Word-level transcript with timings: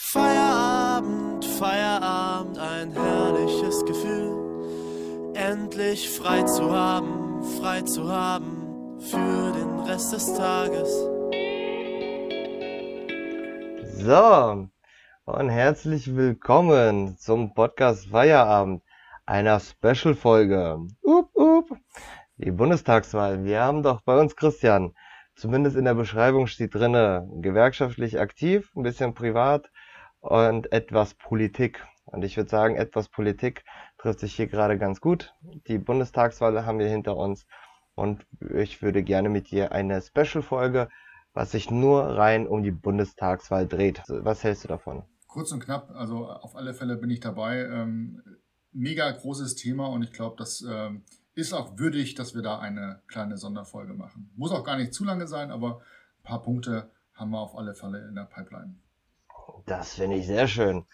Feierabend, 0.00 1.44
Feierabend, 1.44 2.56
ein 2.56 2.92
herrliches 2.92 3.84
Gefühl. 3.84 5.32
Endlich 5.34 6.08
frei 6.08 6.44
zu 6.44 6.70
haben, 6.72 7.42
frei 7.60 7.82
zu 7.82 8.08
haben 8.08 9.00
für 9.00 9.52
den 9.52 9.80
Rest 9.80 10.12
des 10.12 10.32
Tages. 10.34 10.88
So, 13.96 14.68
und 15.24 15.48
herzlich 15.48 16.14
willkommen 16.14 17.18
zum 17.18 17.52
Podcast 17.52 18.06
Feierabend, 18.06 18.82
einer 19.26 19.58
Special-Folge. 19.58 20.78
Up, 21.04 21.36
up. 21.36 21.76
Die 22.36 22.52
Bundestagswahl. 22.52 23.44
Wir 23.44 23.62
haben 23.62 23.82
doch 23.82 24.00
bei 24.02 24.18
uns 24.18 24.36
Christian, 24.36 24.94
zumindest 25.34 25.76
in 25.76 25.84
der 25.84 25.94
Beschreibung 25.94 26.46
steht 26.46 26.76
drinne, 26.76 27.28
gewerkschaftlich 27.42 28.20
aktiv, 28.20 28.70
ein 28.76 28.84
bisschen 28.84 29.12
privat 29.12 29.68
und 30.20 30.72
etwas 30.72 31.14
Politik. 31.14 31.86
Und 32.04 32.24
ich 32.24 32.36
würde 32.36 32.50
sagen, 32.50 32.76
etwas 32.76 33.08
Politik 33.08 33.64
trifft 33.98 34.20
sich 34.20 34.34
hier 34.34 34.46
gerade 34.46 34.78
ganz 34.78 35.00
gut. 35.00 35.34
Die 35.66 35.78
Bundestagswahl 35.78 36.64
haben 36.64 36.78
wir 36.78 36.88
hinter 36.88 37.16
uns 37.16 37.46
und 37.94 38.26
ich 38.54 38.80
würde 38.82 39.02
gerne 39.02 39.28
mit 39.28 39.50
dir 39.50 39.72
eine 39.72 40.00
Special-Folge, 40.00 40.88
was 41.34 41.52
sich 41.52 41.70
nur 41.70 42.02
rein 42.02 42.46
um 42.46 42.62
die 42.62 42.70
Bundestagswahl 42.70 43.66
dreht. 43.66 44.02
Was 44.08 44.42
hältst 44.42 44.64
du 44.64 44.68
davon? 44.68 45.04
Kurz 45.26 45.52
und 45.52 45.60
knapp, 45.60 45.90
also 45.94 46.26
auf 46.26 46.56
alle 46.56 46.72
Fälle 46.72 46.96
bin 46.96 47.10
ich 47.10 47.20
dabei. 47.20 47.58
Ähm, 47.58 48.22
mega 48.72 49.10
großes 49.10 49.56
Thema 49.56 49.88
und 49.88 50.02
ich 50.02 50.12
glaube, 50.12 50.36
das 50.38 50.64
ähm, 50.68 51.04
ist 51.34 51.52
auch 51.52 51.78
würdig, 51.78 52.14
dass 52.14 52.34
wir 52.34 52.42
da 52.42 52.58
eine 52.58 53.02
kleine 53.06 53.36
Sonderfolge 53.36 53.94
machen. 53.94 54.30
Muss 54.36 54.52
auch 54.52 54.64
gar 54.64 54.76
nicht 54.76 54.94
zu 54.94 55.04
lange 55.04 55.26
sein, 55.26 55.50
aber 55.50 55.80
ein 56.18 56.22
paar 56.22 56.42
Punkte 56.42 56.90
haben 57.14 57.30
wir 57.30 57.40
auf 57.40 57.56
alle 57.56 57.74
Fälle 57.74 58.06
in 58.08 58.14
der 58.14 58.24
Pipeline. 58.24 58.76
Das 59.66 59.94
finde 59.94 60.16
ich 60.16 60.26
sehr 60.26 60.48
schön. 60.48 60.84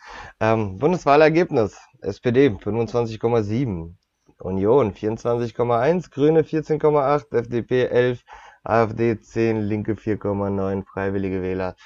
Ähm, 0.41 0.79
Bundeswahlergebnis. 0.79 1.79
SPD 2.01 2.49
25,7. 2.49 3.95
Union 4.38 4.93
24,1. 4.93 6.11
Grüne 6.11 6.43
14,8. 6.43 7.37
FDP 7.37 7.87
11. 7.87 8.24
AfD 8.63 9.21
10. 9.21 9.61
Linke 9.63 9.95
4,9. 9.95 10.85
Freiwillige 10.85 11.43
Wähler 11.43 11.77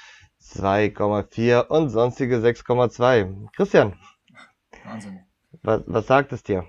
2,4 0.41 1.67
und 1.67 1.89
sonstige 1.89 2.37
6,2. 2.37 3.47
Christian. 3.55 3.97
Wahnsinn. 4.83 5.19
Was, 5.61 5.81
was 5.87 6.07
sagt 6.07 6.31
es 6.31 6.43
dir? 6.43 6.65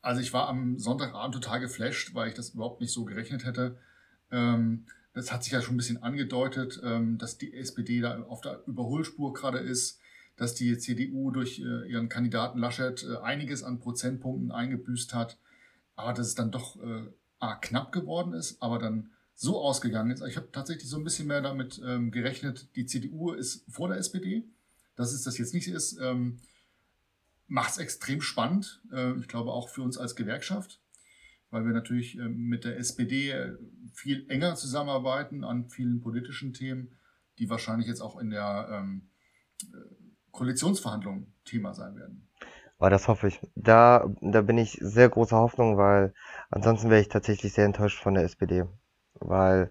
Also 0.00 0.20
ich 0.20 0.32
war 0.32 0.48
am 0.48 0.78
Sonntagabend 0.78 1.34
total 1.34 1.60
geflasht, 1.60 2.14
weil 2.14 2.28
ich 2.28 2.34
das 2.34 2.50
überhaupt 2.50 2.80
nicht 2.80 2.92
so 2.92 3.04
gerechnet 3.04 3.44
hätte. 3.44 3.78
Ähm, 4.32 4.86
das 5.12 5.32
hat 5.32 5.44
sich 5.44 5.52
ja 5.52 5.60
schon 5.60 5.74
ein 5.74 5.78
bisschen 5.78 6.02
angedeutet, 6.02 6.80
ähm, 6.84 7.18
dass 7.18 7.38
die 7.38 7.52
SPD 7.54 8.00
da 8.00 8.22
auf 8.22 8.40
der 8.40 8.62
Überholspur 8.66 9.32
gerade 9.32 9.58
ist, 9.58 9.98
dass 10.36 10.54
die 10.54 10.78
CDU 10.78 11.30
durch 11.30 11.58
äh, 11.58 11.90
ihren 11.90 12.08
Kandidaten 12.08 12.58
Laschet 12.58 13.04
äh, 13.04 13.18
einiges 13.18 13.62
an 13.62 13.78
Prozentpunkten 13.78 14.52
eingebüßt 14.52 15.12
hat, 15.12 15.38
aber 15.96 16.12
dass 16.12 16.28
es 16.28 16.34
dann 16.34 16.50
doch 16.50 16.82
äh, 16.82 17.02
A, 17.40 17.56
knapp 17.56 17.92
geworden 17.92 18.32
ist, 18.32 18.62
aber 18.62 18.78
dann 18.78 19.10
so 19.34 19.60
ausgegangen 19.60 20.10
ist. 20.10 20.22
Ich 20.22 20.36
habe 20.36 20.48
tatsächlich 20.52 20.88
so 20.88 20.98
ein 20.98 21.04
bisschen 21.04 21.26
mehr 21.26 21.42
damit 21.42 21.80
ähm, 21.84 22.10
gerechnet, 22.10 22.68
die 22.76 22.86
CDU 22.86 23.32
ist 23.32 23.64
vor 23.70 23.88
der 23.88 23.98
SPD. 23.98 24.44
Dass 24.96 25.12
es 25.12 25.22
das 25.22 25.38
jetzt 25.38 25.54
nicht 25.54 25.68
ist, 25.68 25.98
ähm, 26.00 26.40
macht 27.46 27.72
es 27.72 27.78
extrem 27.78 28.20
spannend. 28.20 28.82
Ich 29.18 29.28
glaube 29.28 29.50
auch 29.50 29.70
für 29.70 29.82
uns 29.82 29.96
als 29.96 30.14
Gewerkschaft, 30.14 30.78
weil 31.50 31.64
wir 31.64 31.72
natürlich 31.72 32.18
äh, 32.18 32.28
mit 32.28 32.64
der 32.64 32.78
SPD 32.78 33.30
äh, 33.30 33.56
viel 33.92 34.26
enger 34.28 34.54
zusammenarbeiten 34.54 35.44
an 35.44 35.68
vielen 35.68 36.00
politischen 36.00 36.52
Themen, 36.52 36.96
die 37.38 37.50
wahrscheinlich 37.50 37.88
jetzt 37.88 38.00
auch 38.00 38.18
in 38.18 38.30
der 38.30 38.68
ähm, 38.70 39.10
Koalitionsverhandlung 40.30 41.32
Thema 41.44 41.74
sein 41.74 41.96
werden. 41.96 42.28
Oh, 42.78 42.88
das 42.88 43.08
hoffe 43.08 43.28
ich. 43.28 43.40
Da, 43.56 44.08
da 44.20 44.40
bin 44.42 44.56
ich 44.56 44.78
sehr 44.80 45.08
großer 45.08 45.36
Hoffnung, 45.36 45.76
weil 45.76 46.14
ansonsten 46.50 46.88
wäre 46.88 47.00
ich 47.00 47.08
tatsächlich 47.08 47.52
sehr 47.52 47.66
enttäuscht 47.66 48.02
von 48.02 48.14
der 48.14 48.24
SPD 48.24 48.64
weil 49.20 49.70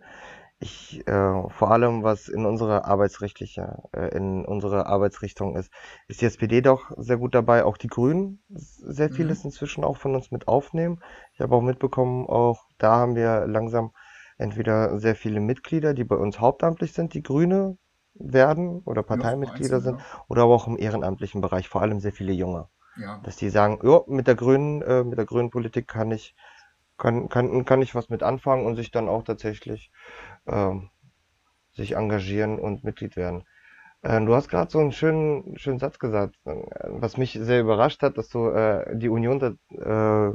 ich 0.62 1.08
äh, 1.08 1.50
vor 1.50 1.72
allem, 1.72 2.04
was 2.04 2.28
in 2.28 2.46
unserer 2.46 2.86
arbeitsrechtliche, 2.86 3.84
äh, 3.94 4.16
in 4.16 4.46
unserer 4.46 4.88
Arbeitsrichtung 4.88 5.56
ist, 5.56 5.72
ist 6.08 6.22
die 6.22 6.26
SPD 6.26 6.62
doch 6.62 6.92
sehr 6.98 7.18
gut 7.18 7.34
dabei, 7.34 7.64
auch 7.64 7.78
die 7.78 7.88
Grünen 7.88 8.44
sehr 8.50 9.10
vieles 9.10 9.44
mhm. 9.44 9.50
inzwischen 9.50 9.84
auch 9.86 9.96
von 9.96 10.16
uns 10.16 10.32
mit 10.32 10.50
aufnehmen. 10.50 11.00
Ich 11.34 11.40
habe 11.40 11.56
auch 11.56 11.62
mitbekommen, 11.62 12.28
auch 12.28 12.66
da 12.78 12.98
haben 12.98 13.16
wir 13.16 13.48
langsam 13.48 13.92
entweder 14.38 15.00
sehr 15.00 15.16
viele 15.16 15.40
Mitglieder, 15.40 15.94
die 15.94 16.04
bei 16.04 16.18
uns 16.18 16.40
hauptamtlich 16.42 16.92
sind, 16.92 17.14
die 17.14 17.24
Grüne 17.24 17.78
werden 18.14 18.82
oder 18.84 19.02
Parteimitglieder 19.02 19.78
ja, 19.78 19.82
sind, 19.82 20.02
oder 20.28 20.44
aber 20.44 20.56
auch 20.56 20.68
im 20.68 20.78
ehrenamtlichen 20.78 21.40
Bereich, 21.40 21.70
vor 21.70 21.82
allem 21.82 22.02
sehr 22.02 22.12
viele 22.12 22.34
Junge. 22.34 22.68
Ja. 22.98 23.22
Dass 23.24 23.38
die 23.38 23.50
sagen, 23.50 23.80
ja, 23.84 24.02
mit 24.08 24.28
der 24.28 24.36
grünen, 24.36 24.82
äh, 24.82 25.06
mit 25.06 25.18
der 25.18 25.26
grünen 25.26 25.52
Politik 25.52 25.88
kann 25.88 26.12
ich 26.12 26.36
kann, 27.00 27.30
kann, 27.30 27.66
kann 27.66 27.82
ich 27.82 27.96
was 27.96 28.10
mit 28.10 28.22
anfangen 28.22 28.66
und 28.66 28.76
sich 28.76 28.92
dann 28.92 29.10
auch 29.10 29.24
tatsächlich 29.24 29.92
ähm, 30.48 30.90
sich 31.74 31.96
engagieren 31.96 32.60
und 32.60 32.84
Mitglied 32.84 33.16
werden. 33.16 33.44
Äh, 34.02 34.22
du 34.22 34.36
hast 34.36 34.50
gerade 34.50 34.72
so 34.72 34.80
einen 34.80 34.92
schönen, 34.92 35.58
schönen 35.58 35.80
Satz 35.80 36.00
gesagt, 36.00 36.36
was 36.44 37.18
mich 37.18 37.34
sehr 37.34 37.62
überrascht 37.62 38.02
hat, 38.02 38.18
dass 38.18 38.30
du 38.30 38.50
äh, 38.50 38.98
die 38.98 39.10
Union 39.10 39.60
äh, 39.72 40.32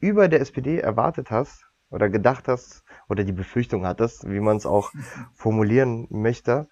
über 0.00 0.28
der 0.28 0.40
SPD 0.40 0.78
erwartet 0.78 1.30
hast 1.30 1.66
oder 1.90 2.08
gedacht 2.08 2.48
hast 2.48 2.84
oder 3.08 3.24
die 3.24 3.32
Befürchtung 3.32 3.86
hattest, 3.86 4.28
wie 4.28 4.40
man 4.40 4.56
es 4.56 4.66
auch 4.66 4.90
formulieren 5.34 6.06
möchte. 6.10 6.68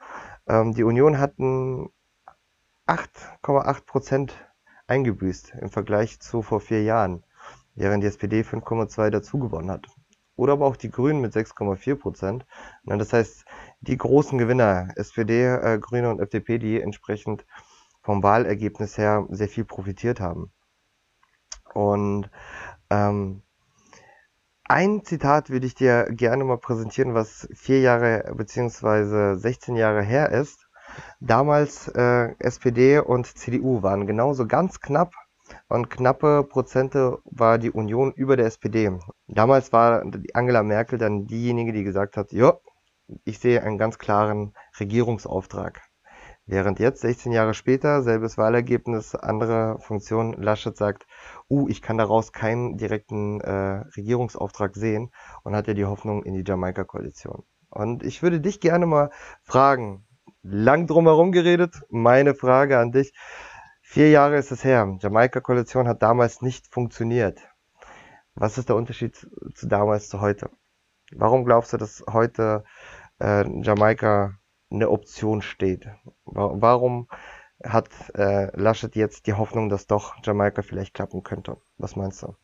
Ähm, 0.47 0.75
die 0.75 0.85
Union 0.85 1.19
hat 1.19 1.35
8,8 1.39 3.87
Prozent 3.87 4.35
eingebüßt 4.87 5.55
im 5.61 5.71
Vergleich 5.71 6.21
zu 6.21 6.43
vor 6.43 6.61
vier 6.61 6.83
Jahren 6.83 7.25
während 7.75 8.03
die 8.03 8.09
SPD 8.09 8.43
5,2 8.43 9.11
dazugewonnen 9.11 9.71
hat. 9.71 9.87
Oder 10.37 10.55
aber 10.55 10.67
auch 10.67 10.77
die 10.77 10.91
Grünen 10.91 11.21
mit 11.21 11.35
6,4 11.35 11.97
Prozent. 11.97 12.47
Das 12.85 13.13
heißt, 13.13 13.45
die 13.81 13.97
großen 13.97 14.39
Gewinner, 14.39 14.89
SPD, 14.97 15.45
äh, 15.47 15.79
Grüne 15.79 16.11
und 16.11 16.21
FDP, 16.21 16.59
die 16.59 16.81
entsprechend 16.81 17.45
vom 18.03 18.23
Wahlergebnis 18.23 18.99
her 18.99 19.27
sehr 19.31 19.49
viel 19.49 19.65
profitiert 19.65 20.21
haben. 20.21 20.53
Und 21.75 22.31
ähm, 22.91 23.43
ein 24.65 25.05
Zitat 25.05 25.51
würde 25.51 25.67
ich 25.67 25.75
dir 25.75 26.07
gerne 26.11 26.45
mal 26.45 26.59
präsentieren, 26.59 27.15
was 27.15 27.49
vier 27.55 27.81
Jahre 27.81 28.33
beziehungsweise 28.35 29.37
16 29.37 29.77
Jahre 29.77 30.03
her 30.03 30.31
ist. 30.31 30.67
Damals 31.21 31.89
äh, 31.89 32.35
SPD 32.39 32.99
und 32.99 33.27
CDU 33.27 33.83
waren 33.83 34.07
genauso 34.07 34.47
ganz 34.47 34.81
knapp 34.81 35.13
und 35.69 35.91
knappe 35.91 36.45
Prozente 36.45 37.19
war 37.25 37.59
die 37.59 37.71
Union 37.71 38.13
über 38.13 38.37
der 38.37 38.47
SPD. 38.47 38.91
Damals 39.35 39.73
war 39.73 40.05
Angela 40.35 40.63
Merkel 40.63 40.99
dann 40.99 41.27
diejenige, 41.27 41.73
die 41.73 41.85
gesagt 41.85 42.17
hat, 42.17 42.33
ja, 42.33 42.59
ich 43.25 43.39
sehe 43.39 43.63
einen 43.63 43.79
ganz 43.79 43.99
klaren 43.99 44.53
Regierungsauftrag. 44.79 45.81
Während 46.45 46.81
jetzt, 46.81 47.01
16 47.01 47.33
Jahre 47.33 47.55
später, 47.55 48.03
selbes 48.03 48.37
Wahlergebnis, 48.37 49.15
andere 49.15 49.79
Funktion, 49.81 50.35
Laschet 50.35 50.77
sagt, 50.77 51.07
uh, 51.49 51.69
ich 51.69 51.81
kann 51.81 51.99
daraus 51.99 52.33
keinen 52.33 52.77
direkten 52.77 53.41
äh, 53.41 53.85
Regierungsauftrag 53.97 54.75
sehen 54.75 55.11
und 55.45 55.55
hat 55.55 55.69
ja 55.69 55.75
die 55.75 55.87
Hoffnung 55.87 56.25
in 56.25 56.35
die 56.35 56.45
Jamaika-Koalition. 56.47 57.45
Und 57.71 58.03
ich 58.03 58.23
würde 58.23 58.41
dich 58.41 58.61
gerne 58.61 58.87
mal 58.87 59.11
fragen, 59.45 60.05
lang 60.43 60.87
drumherum 60.87 61.33
geredet, 61.33 61.81
meine 61.89 62.35
Frage 62.35 62.79
an 62.79 62.93
dich, 62.93 63.15
Vier 63.85 64.09
Jahre 64.09 64.39
ist 64.39 64.51
es 64.51 64.65
her. 64.65 64.97
Jamaika-Koalition 65.01 65.87
hat 65.87 66.03
damals 66.03 66.41
nicht 66.41 66.67
funktioniert. 66.73 67.41
Was 68.35 68.59
ist 68.59 68.69
der 68.69 68.77
Unterschied 68.77 69.17
zu 69.55 69.67
damals 69.69 70.09
zu 70.09 70.21
heute? 70.21 70.51
Warum 71.15 71.45
glaubst 71.45 71.73
du, 71.73 71.77
dass 71.77 72.05
heute 72.11 72.65
äh, 73.21 73.45
Jamaika 73.63 74.39
eine 74.71 74.89
Option 74.91 75.43
steht? 75.43 75.87
Warum 76.25 77.09
hat 77.63 77.91
äh, 78.15 78.55
Laschet 78.59 78.97
jetzt 78.97 79.27
die 79.27 79.35
Hoffnung, 79.35 79.69
dass 79.69 79.87
doch 79.87 80.15
Jamaika 80.25 80.63
vielleicht 80.63 80.95
klappen 80.95 81.23
könnte? 81.23 81.59
Was 81.77 81.97
meinst 81.97 82.23
du? 82.23 82.35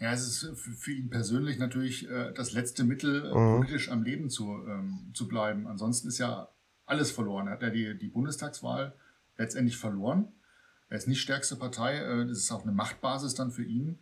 Ja, 0.00 0.12
es 0.12 0.26
ist 0.26 0.58
für 0.58 0.92
ihn 0.92 1.10
persönlich 1.10 1.58
natürlich 1.58 2.08
äh, 2.10 2.32
das 2.32 2.52
letzte 2.52 2.84
Mittel, 2.84 3.26
äh, 3.26 3.34
mhm. 3.34 3.56
politisch 3.56 3.90
am 3.90 4.02
Leben 4.02 4.28
zu, 4.28 4.44
ähm, 4.66 5.10
zu 5.14 5.28
bleiben. 5.28 5.66
Ansonsten 5.66 6.08
ist 6.08 6.18
ja 6.18 6.48
alles 6.86 7.10
verloren. 7.10 7.46
Er 7.46 7.54
hat 7.54 7.62
ja 7.62 7.70
die, 7.70 7.96
die 7.96 8.08
Bundestagswahl 8.08 8.94
letztendlich 9.36 9.76
verloren. 9.76 10.32
Er 10.88 10.98
ist 10.98 11.08
nicht 11.08 11.20
stärkste 11.20 11.56
Partei. 11.56 11.98
Äh, 11.98 12.26
das 12.26 12.38
ist 12.38 12.50
auch 12.50 12.62
eine 12.62 12.72
Machtbasis 12.72 13.34
dann 13.34 13.52
für 13.52 13.64
ihn, 13.64 14.00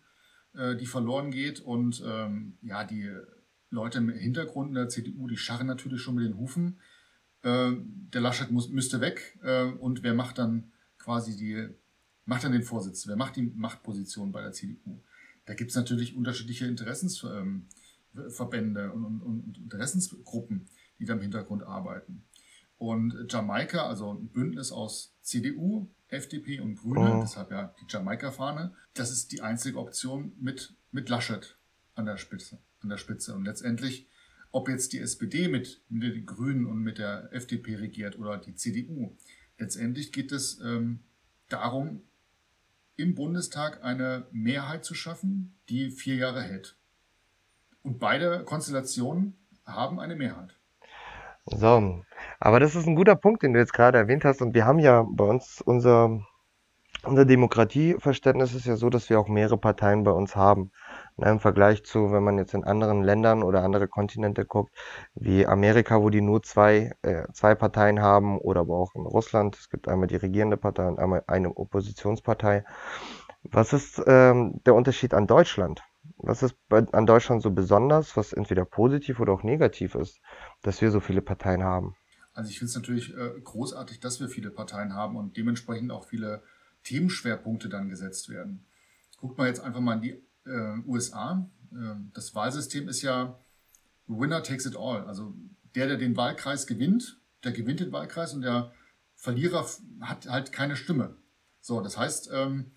äh, 0.55 0.77
die 0.77 0.87
verloren 0.87 1.31
geht. 1.31 1.61
Und 1.61 2.03
ähm, 2.05 2.59
ja, 2.63 2.85
die 2.85 3.11
Leute 3.71 3.99
im 3.99 4.11
Hintergrund 4.11 4.77
der 4.77 4.89
CDU, 4.89 5.29
die 5.29 5.37
scharren 5.37 5.67
natürlich 5.67 6.01
schon 6.01 6.17
mit 6.17 6.25
den 6.25 6.39
Hufen. 6.39 6.81
Äh, 7.43 7.73
der 7.77 8.21
Laschet 8.21 8.51
muss, 8.51 8.69
müsste 8.69 9.01
weg. 9.01 9.39
und 9.81 10.03
wer 10.03 10.15
macht 10.15 10.39
dann 10.39 10.73
quasi 10.99 11.37
die, 11.37 11.69
macht 12.25 12.45
dann 12.45 12.53
den 12.53 12.63
Vorsitz? 12.63 13.07
Wer 13.07 13.17
macht 13.17 13.37
die 13.37 13.43
Machtposition 13.43 14.33
bei 14.33 14.43
der 14.43 14.53
CDU? 14.53 15.03
Da 15.45 15.55
gibt 15.55 15.71
es 15.71 15.77
natürlich 15.77 16.17
unterschiedliche 16.17 16.67
Interessensverbände 16.67 18.93
und, 18.93 19.05
und, 19.05 19.23
und 19.23 19.59
Interessensgruppen, 19.59 20.69
die 20.99 21.05
da 21.05 21.15
im 21.15 21.21
Hintergrund 21.21 21.63
arbeiten. 21.65 22.25
Und 22.79 23.27
Jamaika, 23.29 23.87
also 23.87 24.13
ein 24.13 24.29
Bündnis 24.29 24.73
aus 24.73 25.15
CDU, 25.23 25.89
FDP 26.13 26.61
und 26.61 26.77
Grüne, 26.77 27.17
oh. 27.17 27.21
deshalb 27.23 27.51
ja 27.51 27.75
die 27.81 27.87
Jamaika-Fahne, 27.89 28.75
das 28.95 29.11
ist 29.11 29.33
die 29.33 29.43
einzige 29.43 29.79
Option 29.79 30.33
mit, 30.39 30.75
mit 30.91 31.09
Laschet 31.09 31.57
an 31.95 32.07
der 32.07 32.17
Spitze. 32.17 32.59
An 32.81 32.89
der 32.89 32.99
Spitze. 32.99 33.35
Und 33.35 33.45
letztendlich, 33.45 34.09
ob 34.51 34.69
jetzt 34.69 34.93
die 34.93 34.99
SPD 34.99 35.49
mit, 35.49 35.83
mit 35.89 36.15
den 36.15 36.27
Grünen 36.27 36.67
und 36.67 36.79
mit 36.79 36.99
der 36.99 37.33
FDP 37.33 37.77
regiert 37.77 38.19
oder 38.19 38.39
die 38.39 38.55
CDU, 38.55 39.17
letztendlich 39.59 40.13
geht 40.13 40.33
es 40.33 40.61
ähm, 40.61 41.01
darum, 41.49 42.03
im 42.97 43.15
Bundestag 43.15 43.83
eine 43.83 44.27
Mehrheit 44.33 44.85
zu 44.85 44.95
schaffen, 44.95 45.55
die 45.69 45.91
vier 45.91 46.17
Jahre 46.17 46.43
hält. 46.43 46.77
Und 47.83 47.99
beide 47.99 48.45
Konstellationen 48.45 49.35
haben 49.65 49.99
eine 49.99 50.15
Mehrheit. 50.15 50.57
So, 51.47 52.03
aber 52.41 52.61
das 52.61 52.77
ist 52.77 52.87
ein 52.87 52.95
guter 52.97 53.17
Punkt, 53.17 53.43
den 53.43 53.53
du 53.53 53.59
jetzt 53.59 53.73
gerade 53.73 53.99
erwähnt 53.99 54.25
hast. 54.25 54.43
Und 54.43 54.55
wir 54.55 54.65
haben 54.65 54.79
ja 54.79 55.05
bei 55.09 55.25
uns 55.25 55.61
unser, 55.61 56.21
unser 57.05 57.25
Demokratieverständnis 57.25 58.55
ist 58.55 58.67
ja 58.67 58.77
so, 58.77 58.91
dass 58.91 59.11
wir 59.11 59.19
auch 59.19 59.29
mehrere 59.29 59.59
Parteien 59.59 60.05
bei 60.05 60.13
uns 60.13 60.37
haben. 60.37 60.71
Na, 61.17 61.27
ne, 61.27 61.33
Im 61.33 61.41
Vergleich 61.41 61.85
zu, 61.85 62.13
wenn 62.13 62.23
man 62.23 62.39
jetzt 62.39 62.55
in 62.55 62.65
anderen 62.65 63.03
Ländern 63.03 63.43
oder 63.43 63.65
andere 63.65 63.89
Kontinente 63.89 64.45
guckt, 64.47 64.73
wie 65.15 65.47
Amerika, 65.47 66.01
wo 66.01 66.11
die 66.11 66.21
nur 66.21 66.43
zwei, 66.45 66.93
äh, 67.03 67.25
zwei 67.33 67.55
Parteien 67.57 68.01
haben, 68.01 68.39
oder 68.39 68.61
aber 68.61 68.77
auch 68.77 68.95
in 68.95 69.03
Russland. 69.03 69.57
Es 69.57 69.69
gibt 69.69 69.89
einmal 69.89 70.07
die 70.09 70.17
regierende 70.17 70.57
Partei 70.57 70.87
und 70.89 71.01
einmal 71.01 71.25
eine 71.27 71.51
Oppositionspartei. 71.57 72.65
Was 73.45 73.73
ist 73.73 74.01
ähm, 74.07 74.61
der 74.67 74.75
Unterschied 74.75 75.15
an 75.15 75.27
Deutschland? 75.27 75.83
Was 76.17 76.43
ist 76.43 76.57
an 76.71 77.07
Deutschland 77.07 77.43
so 77.43 77.51
besonders, 77.51 78.17
was 78.17 78.33
entweder 78.33 78.65
positiv 78.65 79.21
oder 79.21 79.33
auch 79.33 79.43
negativ 79.43 79.95
ist, 79.95 80.21
dass 80.63 80.81
wir 80.81 80.91
so 80.91 81.01
viele 81.01 81.23
Parteien 81.23 81.63
haben? 81.63 81.95
Also 82.35 82.51
ich 82.51 82.59
finde 82.59 82.71
es 82.71 82.77
natürlich 82.77 83.15
äh, 83.15 83.41
großartig, 83.43 84.01
dass 84.01 84.21
wir 84.21 84.29
viele 84.29 84.51
Parteien 84.51 84.95
haben 84.95 85.17
und 85.17 85.37
dementsprechend 85.37 85.91
auch 85.91 86.07
viele 86.07 86.43
Themenschwerpunkte 86.85 87.69
dann 87.69 87.89
gesetzt 87.89 88.29
werden. 88.29 88.65
Guckt 89.19 89.39
mal 89.39 89.47
jetzt 89.47 89.61
einfach 89.61 89.81
mal 89.81 89.95
in 89.95 90.01
die 90.01 90.23
äh, 90.47 90.79
USA. 90.87 91.49
Äh, 91.73 91.95
das 92.15 92.35
Wahlsystem 92.35 92.89
ist 92.89 93.03
ja 93.03 93.39
Winner 94.07 94.43
takes 94.43 94.67
it 94.67 94.77
all. 94.77 95.05
Also 95.07 95.35
der, 95.75 95.87
der 95.87 95.97
den 95.97 96.17
Wahlkreis 96.17 96.67
gewinnt, 96.67 97.21
der 97.45 97.53
gewinnt 97.53 97.81
den 97.81 97.93
Wahlkreis 97.93 98.35
und 98.35 98.43
der 98.43 98.73
Verlierer 99.15 99.67
hat 100.01 100.27
halt 100.27 100.53
keine 100.53 100.77
Stimme. 100.77 101.17
So, 101.61 101.81
das 101.81 101.97
heißt, 101.97 102.31
ähm, 102.33 102.73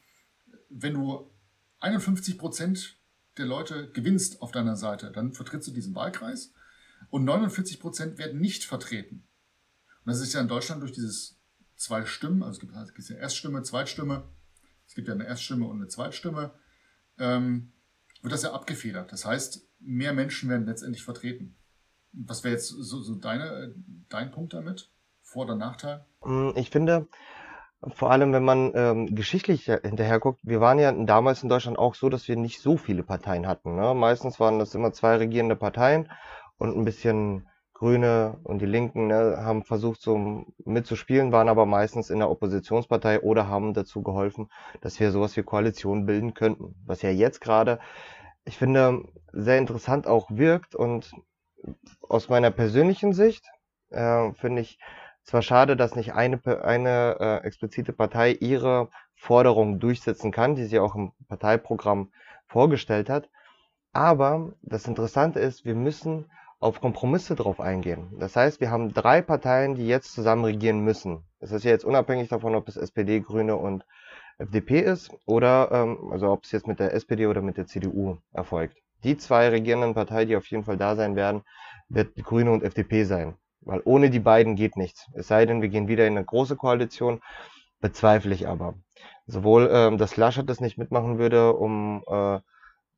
wenn 0.69 0.93
du 0.93 1.31
51 1.79 2.37
Prozent 2.37 2.97
der 3.37 3.45
Leute 3.45 3.91
gewinnst 3.91 4.41
auf 4.41 4.51
deiner 4.51 4.75
Seite, 4.75 5.11
dann 5.11 5.33
vertrittst 5.33 5.67
du 5.67 5.71
diesen 5.71 5.95
Wahlkreis 5.95 6.53
und 7.09 7.25
49 7.25 7.79
Prozent 7.79 8.17
werden 8.17 8.39
nicht 8.39 8.63
vertreten. 8.63 9.27
Und 10.05 10.11
das 10.11 10.21
ist 10.21 10.33
ja 10.33 10.41
in 10.41 10.47
Deutschland 10.47 10.81
durch 10.81 10.93
dieses 10.93 11.39
zwei 11.75 12.05
Stimmen, 12.05 12.43
also 12.43 12.53
es 12.53 12.59
gibt, 12.59 12.73
es 12.73 12.93
gibt 12.93 13.09
ja 13.09 13.17
Erststimme, 13.17 13.63
Zweitstimme, 13.63 14.29
es 14.87 14.95
gibt 14.95 15.07
ja 15.07 15.13
eine 15.13 15.25
Erststimme 15.25 15.65
und 15.67 15.77
eine 15.77 15.87
Zweitstimme, 15.87 16.53
ähm, 17.17 17.73
wird 18.21 18.33
das 18.33 18.43
ja 18.43 18.53
abgefedert. 18.53 19.11
Das 19.11 19.25
heißt, 19.25 19.67
mehr 19.79 20.13
Menschen 20.13 20.49
werden 20.49 20.65
letztendlich 20.65 21.03
vertreten. 21.03 21.55
Was 22.11 22.43
wäre 22.43 22.53
jetzt 22.53 22.69
so, 22.69 23.01
so 23.01 23.15
deine, 23.15 23.75
dein 24.09 24.31
Punkt 24.31 24.53
damit? 24.53 24.91
Vor- 25.21 25.45
oder 25.45 25.55
Nachteil? 25.55 26.05
Hm, 26.21 26.53
ich 26.55 26.69
finde, 26.69 27.07
vor 27.93 28.11
allem, 28.11 28.33
wenn 28.33 28.43
man 28.43 28.71
ähm, 28.75 29.15
geschichtlich 29.15 29.65
hinterher 29.65 30.19
guckt, 30.19 30.39
wir 30.43 30.61
waren 30.61 30.79
ja 30.79 30.91
damals 30.91 31.43
in 31.43 31.49
Deutschland 31.49 31.77
auch 31.77 31.95
so, 31.95 32.09
dass 32.09 32.27
wir 32.27 32.35
nicht 32.35 32.61
so 32.61 32.77
viele 32.77 33.03
Parteien 33.03 33.47
hatten. 33.47 33.75
Ne? 33.75 33.93
Meistens 33.93 34.39
waren 34.39 34.59
das 34.59 34.75
immer 34.75 34.91
zwei 34.93 35.17
regierende 35.17 35.55
Parteien 35.55 36.11
und 36.57 36.75
ein 36.75 36.85
bisschen 36.85 37.47
Grüne 37.73 38.39
und 38.43 38.61
die 38.61 38.65
Linken 38.65 39.07
ne, 39.07 39.37
haben 39.37 39.63
versucht, 39.63 40.01
so 40.01 40.45
mitzuspielen, 40.63 41.33
waren 41.33 41.49
aber 41.49 41.65
meistens 41.65 42.09
in 42.09 42.19
der 42.19 42.29
Oppositionspartei 42.29 43.21
oder 43.21 43.49
haben 43.49 43.73
dazu 43.73 44.01
geholfen, 44.01 44.49
dass 44.79 44.99
wir 44.99 45.11
sowas 45.11 45.35
wie 45.35 45.43
Koalitionen 45.43 46.05
bilden 46.05 46.33
könnten. 46.33 46.75
Was 46.85 47.01
ja 47.01 47.09
jetzt 47.09 47.41
gerade, 47.41 47.79
ich 48.45 48.57
finde, 48.57 49.03
sehr 49.33 49.57
interessant 49.57 50.07
auch 50.07 50.29
wirkt 50.31 50.73
und 50.73 51.11
aus 52.01 52.29
meiner 52.29 52.49
persönlichen 52.49 53.11
Sicht 53.11 53.45
äh, 53.89 54.31
finde 54.33 54.61
ich 54.61 54.79
zwar 55.25 55.41
schade, 55.41 55.75
dass 55.75 55.95
nicht 55.95 56.13
eine, 56.13 56.39
eine 56.63 57.17
äh, 57.19 57.45
explizite 57.45 57.93
Partei 57.93 58.31
ihre 58.31 58.89
Forderung 59.15 59.79
durchsetzen 59.79 60.31
kann, 60.31 60.55
die 60.55 60.65
sie 60.65 60.79
auch 60.79 60.95
im 60.95 61.11
Parteiprogramm 61.27 62.11
vorgestellt 62.47 63.09
hat, 63.09 63.29
aber 63.91 64.53
das 64.61 64.87
Interessante 64.87 65.39
ist, 65.39 65.63
wir 65.63 65.75
müssen 65.75 66.29
auf 66.59 66.81
Kompromisse 66.81 67.35
drauf 67.35 67.59
eingehen. 67.59 68.09
Das 68.19 68.35
heißt, 68.35 68.59
wir 68.59 68.69
haben 68.69 68.93
drei 68.93 69.21
Parteien, 69.21 69.75
die 69.75 69.87
jetzt 69.87 70.13
zusammen 70.13 70.45
regieren 70.45 70.79
müssen. 70.79 71.23
Das 71.39 71.51
ist 71.51 71.63
ja 71.63 71.71
jetzt 71.71 71.85
unabhängig 71.85 72.27
davon, 72.27 72.55
ob 72.55 72.67
es 72.67 72.75
SPD, 72.75 73.21
Grüne 73.21 73.55
und 73.55 73.85
FDP 74.37 74.81
ist 74.81 75.11
oder 75.25 75.69
ähm, 75.71 76.11
also 76.11 76.29
ob 76.29 76.43
es 76.43 76.51
jetzt 76.51 76.67
mit 76.67 76.79
der 76.79 76.93
SPD 76.93 77.27
oder 77.27 77.41
mit 77.41 77.57
der 77.57 77.67
CDU 77.67 78.17
erfolgt. 78.33 78.77
Die 79.03 79.17
zwei 79.17 79.49
regierenden 79.49 79.93
Parteien, 79.93 80.27
die 80.27 80.35
auf 80.35 80.47
jeden 80.47 80.63
Fall 80.63 80.77
da 80.77 80.95
sein 80.95 81.15
werden, 81.15 81.43
wird 81.87 82.15
Grüne 82.15 82.51
und 82.51 82.63
FDP 82.63 83.03
sein. 83.03 83.37
Weil 83.65 83.81
ohne 83.83 84.09
die 84.09 84.19
beiden 84.19 84.55
geht 84.55 84.77
nichts. 84.77 85.09
Es 85.13 85.27
sei 85.27 85.45
denn, 85.45 85.61
wir 85.61 85.69
gehen 85.69 85.87
wieder 85.87 86.07
in 86.07 86.15
eine 86.15 86.25
große 86.25 86.55
Koalition, 86.55 87.21
bezweifle 87.81 88.33
ich 88.33 88.47
aber. 88.47 88.75
Sowohl, 89.27 89.69
ähm, 89.71 89.97
dass 89.97 90.17
Laschet 90.17 90.47
das 90.49 90.61
nicht 90.61 90.77
mitmachen 90.77 91.17
würde, 91.17 91.53
um 91.53 92.03
äh, 92.07 92.39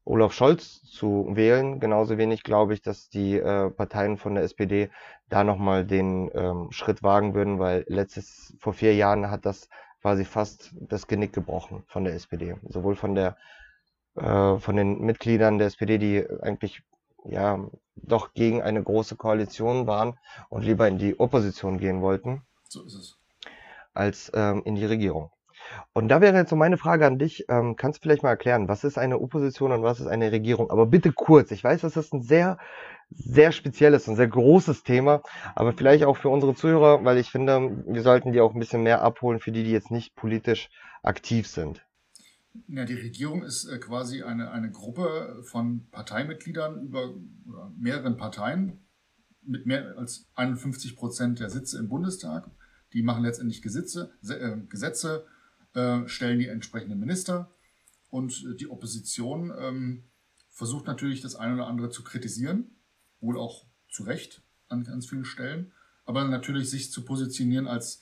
Olaf 0.03 0.33
Scholz 0.33 0.81
zu 0.83 1.27
wählen, 1.31 1.79
genauso 1.79 2.17
wenig 2.17 2.43
glaube 2.43 2.73
ich, 2.73 2.81
dass 2.81 3.09
die 3.09 3.37
äh, 3.37 3.69
Parteien 3.69 4.17
von 4.17 4.35
der 4.35 4.43
SPD 4.43 4.89
da 5.29 5.43
nochmal 5.43 5.85
den 5.85 6.31
ähm, 6.33 6.71
Schritt 6.71 7.03
wagen 7.03 7.33
würden, 7.33 7.59
weil 7.59 7.83
letztes, 7.87 8.55
vor 8.59 8.73
vier 8.73 8.95
Jahren 8.95 9.29
hat 9.29 9.45
das 9.45 9.67
quasi 10.01 10.23
fast 10.23 10.73
das 10.79 11.07
Genick 11.07 11.33
gebrochen 11.33 11.83
von 11.87 12.05
der 12.05 12.13
SPD. 12.13 12.55
Sowohl 12.69 12.95
von 12.95 13.15
der 13.15 13.35
äh, 14.15 14.57
von 14.59 14.75
den 14.75 15.01
Mitgliedern 15.01 15.57
der 15.57 15.67
SPD, 15.67 15.97
die 15.97 16.25
eigentlich 16.41 16.81
ja 17.29 17.59
doch 17.95 18.33
gegen 18.33 18.61
eine 18.61 18.83
große 18.83 19.15
Koalition 19.15 19.87
waren 19.87 20.17
und 20.49 20.63
lieber 20.63 20.87
in 20.87 20.97
die 20.97 21.19
Opposition 21.19 21.77
gehen 21.77 22.01
wollten. 22.01 22.43
So 22.69 22.85
ist 22.85 22.95
es. 22.95 23.17
Als 23.93 24.31
ähm, 24.35 24.61
in 24.65 24.75
die 24.75 24.85
Regierung. 24.85 25.31
Und 25.93 26.07
da 26.09 26.21
wäre 26.21 26.37
jetzt 26.37 26.49
so 26.49 26.55
meine 26.55 26.77
Frage 26.77 27.05
an 27.05 27.17
dich. 27.17 27.45
Ähm, 27.49 27.75
kannst 27.75 27.99
du 27.99 28.01
vielleicht 28.03 28.23
mal 28.23 28.29
erklären, 28.29 28.67
was 28.67 28.83
ist 28.83 28.97
eine 28.97 29.19
Opposition 29.19 29.71
und 29.71 29.83
was 29.83 29.99
ist 29.99 30.07
eine 30.07 30.31
Regierung? 30.31 30.69
Aber 30.69 30.85
bitte 30.85 31.11
kurz. 31.11 31.51
Ich 31.51 31.63
weiß, 31.63 31.81
das 31.81 31.97
ist 31.97 32.13
ein 32.13 32.21
sehr, 32.21 32.57
sehr 33.09 33.51
spezielles 33.51 34.07
und 34.07 34.15
sehr 34.15 34.27
großes 34.27 34.83
Thema, 34.83 35.21
aber 35.55 35.73
vielleicht 35.73 36.03
auch 36.03 36.17
für 36.17 36.29
unsere 36.29 36.55
Zuhörer, 36.55 37.03
weil 37.05 37.17
ich 37.17 37.31
finde, 37.31 37.83
wir 37.85 38.01
sollten 38.01 38.31
die 38.31 38.41
auch 38.41 38.53
ein 38.53 38.59
bisschen 38.59 38.83
mehr 38.83 39.01
abholen 39.01 39.39
für 39.39 39.51
die, 39.51 39.63
die 39.63 39.71
jetzt 39.71 39.91
nicht 39.91 40.15
politisch 40.15 40.69
aktiv 41.03 41.47
sind. 41.47 41.86
Ja, 42.67 42.85
die 42.85 42.93
Regierung 42.93 43.43
ist 43.43 43.65
äh, 43.65 43.77
quasi 43.77 44.23
eine, 44.23 44.51
eine 44.51 44.71
Gruppe 44.71 45.41
von 45.43 45.87
Parteimitgliedern 45.91 46.81
über 46.81 47.13
mehreren 47.77 48.17
Parteien 48.17 48.79
mit 49.41 49.65
mehr 49.65 49.97
als 49.97 50.27
51 50.35 50.95
Prozent 50.95 51.39
der 51.39 51.49
Sitze 51.49 51.77
im 51.77 51.87
Bundestag. 51.87 52.49
Die 52.93 53.01
machen 53.01 53.23
letztendlich 53.23 53.61
Gesetze, 53.61 54.11
äh, 54.27 54.57
Gesetze 54.69 55.25
äh, 55.73 56.07
stellen 56.07 56.39
die 56.39 56.47
entsprechenden 56.47 56.99
Minister 56.99 57.51
und 58.09 58.45
äh, 58.45 58.55
die 58.55 58.69
Opposition 58.69 59.53
ähm, 59.57 60.03
versucht 60.49 60.87
natürlich 60.87 61.21
das 61.21 61.35
eine 61.35 61.53
oder 61.55 61.67
andere 61.67 61.89
zu 61.89 62.03
kritisieren, 62.03 62.77
wohl 63.19 63.37
auch 63.37 63.65
zu 63.89 64.03
Recht 64.03 64.41
an 64.69 64.83
ganz 64.83 65.07
vielen 65.07 65.25
Stellen, 65.25 65.71
aber 66.05 66.23
natürlich 66.25 66.69
sich 66.69 66.91
zu 66.91 67.05
positionieren 67.05 67.67
als 67.67 68.01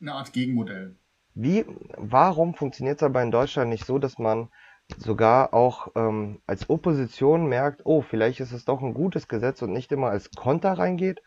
eine 0.00 0.14
Art 0.14 0.32
Gegenmodell. 0.32 0.96
Wie, 1.38 1.66
warum 1.98 2.54
funktioniert 2.54 2.96
es 2.96 3.02
aber 3.02 3.22
in 3.22 3.30
Deutschland 3.30 3.68
nicht 3.68 3.84
so, 3.84 3.98
dass 3.98 4.18
man 4.18 4.48
sogar 4.96 5.52
auch 5.52 5.88
ähm, 5.94 6.40
als 6.46 6.70
Opposition 6.70 7.46
merkt, 7.46 7.82
oh, 7.84 8.00
vielleicht 8.00 8.40
ist 8.40 8.52
es 8.52 8.64
doch 8.64 8.80
ein 8.80 8.94
gutes 8.94 9.28
Gesetz 9.28 9.60
und 9.60 9.74
nicht 9.74 9.92
immer 9.92 10.08
als 10.08 10.30
Konter 10.30 10.72
reingeht, 10.72 11.20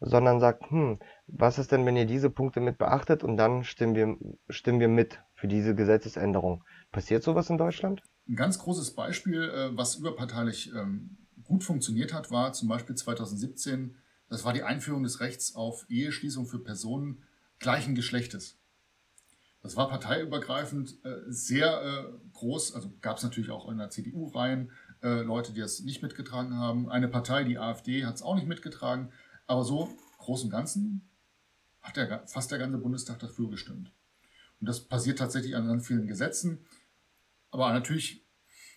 sondern 0.00 0.40
sagt, 0.40 0.70
hm, 0.70 0.98
was 1.26 1.58
ist 1.58 1.72
denn, 1.72 1.84
wenn 1.84 1.96
ihr 1.96 2.06
diese 2.06 2.30
Punkte 2.30 2.60
mit 2.60 2.78
beachtet 2.78 3.22
und 3.22 3.36
dann 3.36 3.62
stimmen 3.62 3.94
wir, 3.94 4.16
stimmen 4.48 4.80
wir 4.80 4.88
mit 4.88 5.20
für 5.34 5.46
diese 5.46 5.74
Gesetzesänderung. 5.74 6.64
Passiert 6.90 7.22
sowas 7.22 7.50
in 7.50 7.58
Deutschland? 7.58 8.02
Ein 8.30 8.36
ganz 8.36 8.58
großes 8.58 8.94
Beispiel, 8.94 9.42
äh, 9.42 9.76
was 9.76 9.96
überparteilich 9.96 10.72
ähm, 10.74 11.18
gut 11.44 11.64
funktioniert 11.64 12.14
hat, 12.14 12.30
war 12.30 12.54
zum 12.54 12.68
Beispiel 12.68 12.94
2017, 12.94 13.94
das 14.30 14.46
war 14.46 14.54
die 14.54 14.62
Einführung 14.62 15.02
des 15.02 15.20
Rechts 15.20 15.54
auf 15.54 15.84
Eheschließung 15.90 16.46
für 16.46 16.60
Personen 16.60 17.24
gleichen 17.58 17.94
Geschlechtes. 17.94 18.59
Das 19.62 19.76
war 19.76 19.88
parteiübergreifend 19.88 21.04
äh, 21.04 21.16
sehr 21.28 21.82
äh, 21.82 22.28
groß. 22.32 22.74
Also 22.74 22.92
gab 23.00 23.18
es 23.18 23.22
natürlich 23.22 23.50
auch 23.50 23.68
in 23.68 23.78
der 23.78 23.90
CDU-Reihen 23.90 24.70
äh, 25.02 25.20
Leute, 25.20 25.52
die 25.52 25.60
das 25.60 25.80
nicht 25.80 26.02
mitgetragen 26.02 26.54
haben. 26.54 26.88
Eine 26.88 27.08
Partei, 27.08 27.44
die 27.44 27.58
AfD, 27.58 28.06
hat 28.06 28.14
es 28.14 28.22
auch 28.22 28.34
nicht 28.34 28.46
mitgetragen. 28.46 29.12
Aber 29.46 29.64
so 29.64 29.90
groß 30.18 30.44
und 30.44 30.50
Ganzen 30.50 31.08
hat 31.82 31.96
der, 31.96 32.26
fast 32.26 32.50
der 32.50 32.58
ganze 32.58 32.78
Bundestag 32.78 33.18
dafür 33.18 33.50
gestimmt. 33.50 33.92
Und 34.60 34.68
das 34.68 34.80
passiert 34.80 35.18
tatsächlich 35.18 35.56
an 35.56 35.66
ganz 35.66 35.86
vielen 35.86 36.06
Gesetzen. 36.06 36.64
Aber 37.50 37.72
natürlich 37.72 38.24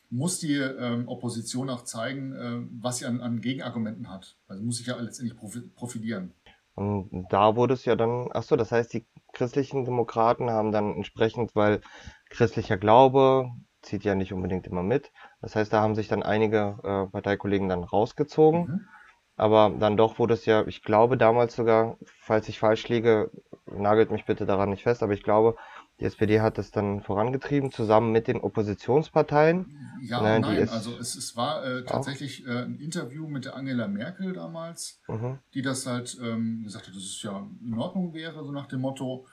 muss 0.09 0.39
die 0.39 0.55
ähm, 0.55 1.07
Opposition 1.07 1.69
auch 1.69 1.83
zeigen, 1.83 2.33
äh, 2.33 2.67
was 2.81 2.99
sie 2.99 3.05
an, 3.05 3.21
an, 3.21 3.41
Gegenargumenten 3.41 4.09
hat. 4.09 4.37
Also 4.47 4.63
muss 4.63 4.77
sich 4.77 4.87
ja 4.87 4.99
letztendlich 4.99 5.37
profilieren. 5.75 6.33
Und 6.75 7.27
da 7.29 7.55
wurde 7.55 7.75
es 7.75 7.85
ja 7.85 7.95
dann, 7.95 8.29
ach 8.31 8.43
so, 8.43 8.55
das 8.55 8.71
heißt, 8.71 8.93
die 8.93 9.05
christlichen 9.33 9.83
Demokraten 9.85 10.49
haben 10.49 10.71
dann 10.71 10.95
entsprechend, 10.95 11.55
weil 11.55 11.81
christlicher 12.29 12.77
Glaube 12.77 13.49
zieht 13.81 14.03
ja 14.03 14.15
nicht 14.15 14.33
unbedingt 14.33 14.65
immer 14.67 14.83
mit. 14.83 15.11
Das 15.41 15.55
heißt, 15.55 15.73
da 15.73 15.81
haben 15.81 15.95
sich 15.95 16.07
dann 16.07 16.23
einige 16.23 16.77
äh, 16.83 17.11
Parteikollegen 17.11 17.67
dann 17.67 17.83
rausgezogen. 17.83 18.61
Mhm. 18.61 18.87
Aber 19.35 19.71
dann 19.77 19.97
doch 19.97 20.19
wurde 20.19 20.35
es 20.35 20.45
ja, 20.45 20.65
ich 20.67 20.83
glaube 20.83 21.17
damals 21.17 21.55
sogar, 21.55 21.97
falls 22.19 22.47
ich 22.49 22.59
falsch 22.59 22.87
liege, 22.87 23.31
nagelt 23.65 24.11
mich 24.11 24.25
bitte 24.25 24.45
daran 24.45 24.69
nicht 24.69 24.83
fest, 24.83 25.01
aber 25.01 25.13
ich 25.13 25.23
glaube, 25.23 25.55
die 26.03 26.07
SPD 26.07 26.41
hat 26.41 26.57
das 26.57 26.69
dann 26.71 27.01
vorangetrieben, 27.01 27.71
zusammen 27.71 28.11
mit 28.11 28.27
den 28.27 28.41
Oppositionsparteien. 28.41 29.65
Ja, 30.01 30.21
Ne, 30.21 30.35
die 30.35 30.41
nein, 30.41 30.57
ist- 30.57 30.71
also 30.73 30.97
es, 30.97 31.15
es 31.15 31.37
war 31.37 31.65
äh, 31.65 31.85
tatsächlich 31.85 32.45
äh, 32.45 32.63
ein 32.63 32.75
Interview 32.75 33.25
mit 33.27 33.45
der 33.45 33.55
Angela 33.55 33.87
Merkel 33.87 34.33
damals, 34.33 34.99
Mhm. 35.07 35.39
die 35.53 35.61
das 35.61 35.85
halt 35.87 36.17
ähm, 36.21 36.63
gesagt 36.63 36.87
hat, 36.87 36.93
dass 36.95 37.03
es 37.03 37.21
ja 37.23 37.47
in 37.65 37.73
Ordnung 37.77 38.13
wäre, 38.13 38.43
so 38.43 38.51
nach 38.51 38.67
dem 38.67 38.81
Motto. 38.81 39.25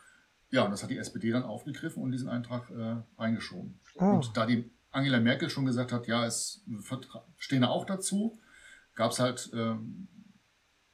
Ja, 0.53 0.65
und 0.65 0.71
das 0.71 0.83
hat 0.85 0.91
die 0.91 0.97
SPD 0.99 1.31
dann 1.33 1.43
aufgegriffen 1.43 2.03
und 2.03 2.13
diesen 2.13 2.29
Eintrag 2.29 2.71
äh, 2.71 2.97
eingeschoben. 3.17 3.81
Ah. 3.99 4.13
Und 4.13 4.37
da 4.37 4.47
die 4.47 4.71
Angela 4.93 5.19
Merkel 5.21 5.51
schon 5.51 5.65
gesagt 5.67 5.91
hat, 5.93 6.07
ja, 6.07 6.25
es 6.25 6.65
stehen 7.37 7.65
auch 7.65 7.85
dazu, 7.85 8.39
gab 8.95 9.11
es 9.13 9.19
halt 9.21 9.51
ähm, 9.55 10.07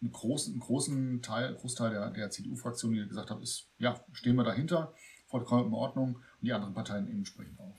einen, 0.02 0.12
großen, 0.12 0.52
einen 0.54 0.61
großen 0.61 1.23
Teil, 1.23 1.54
Großteil 1.54 1.90
der, 1.90 2.11
der 2.11 2.30
CDU-Fraktion, 2.30 2.92
die 2.92 3.06
gesagt 3.09 3.30
hat, 3.30 3.42
ist, 3.42 3.68
ja, 3.78 3.95
stehen 4.12 4.37
wir 4.37 4.45
dahinter, 4.45 4.92
vollkommen 5.26 5.66
in 5.66 5.75
Ordnung 5.75 6.16
und 6.16 6.47
die 6.47 6.52
anderen 6.52 6.75
Parteien 6.75 7.09
entsprechend 7.09 7.59
auch. 7.61 7.76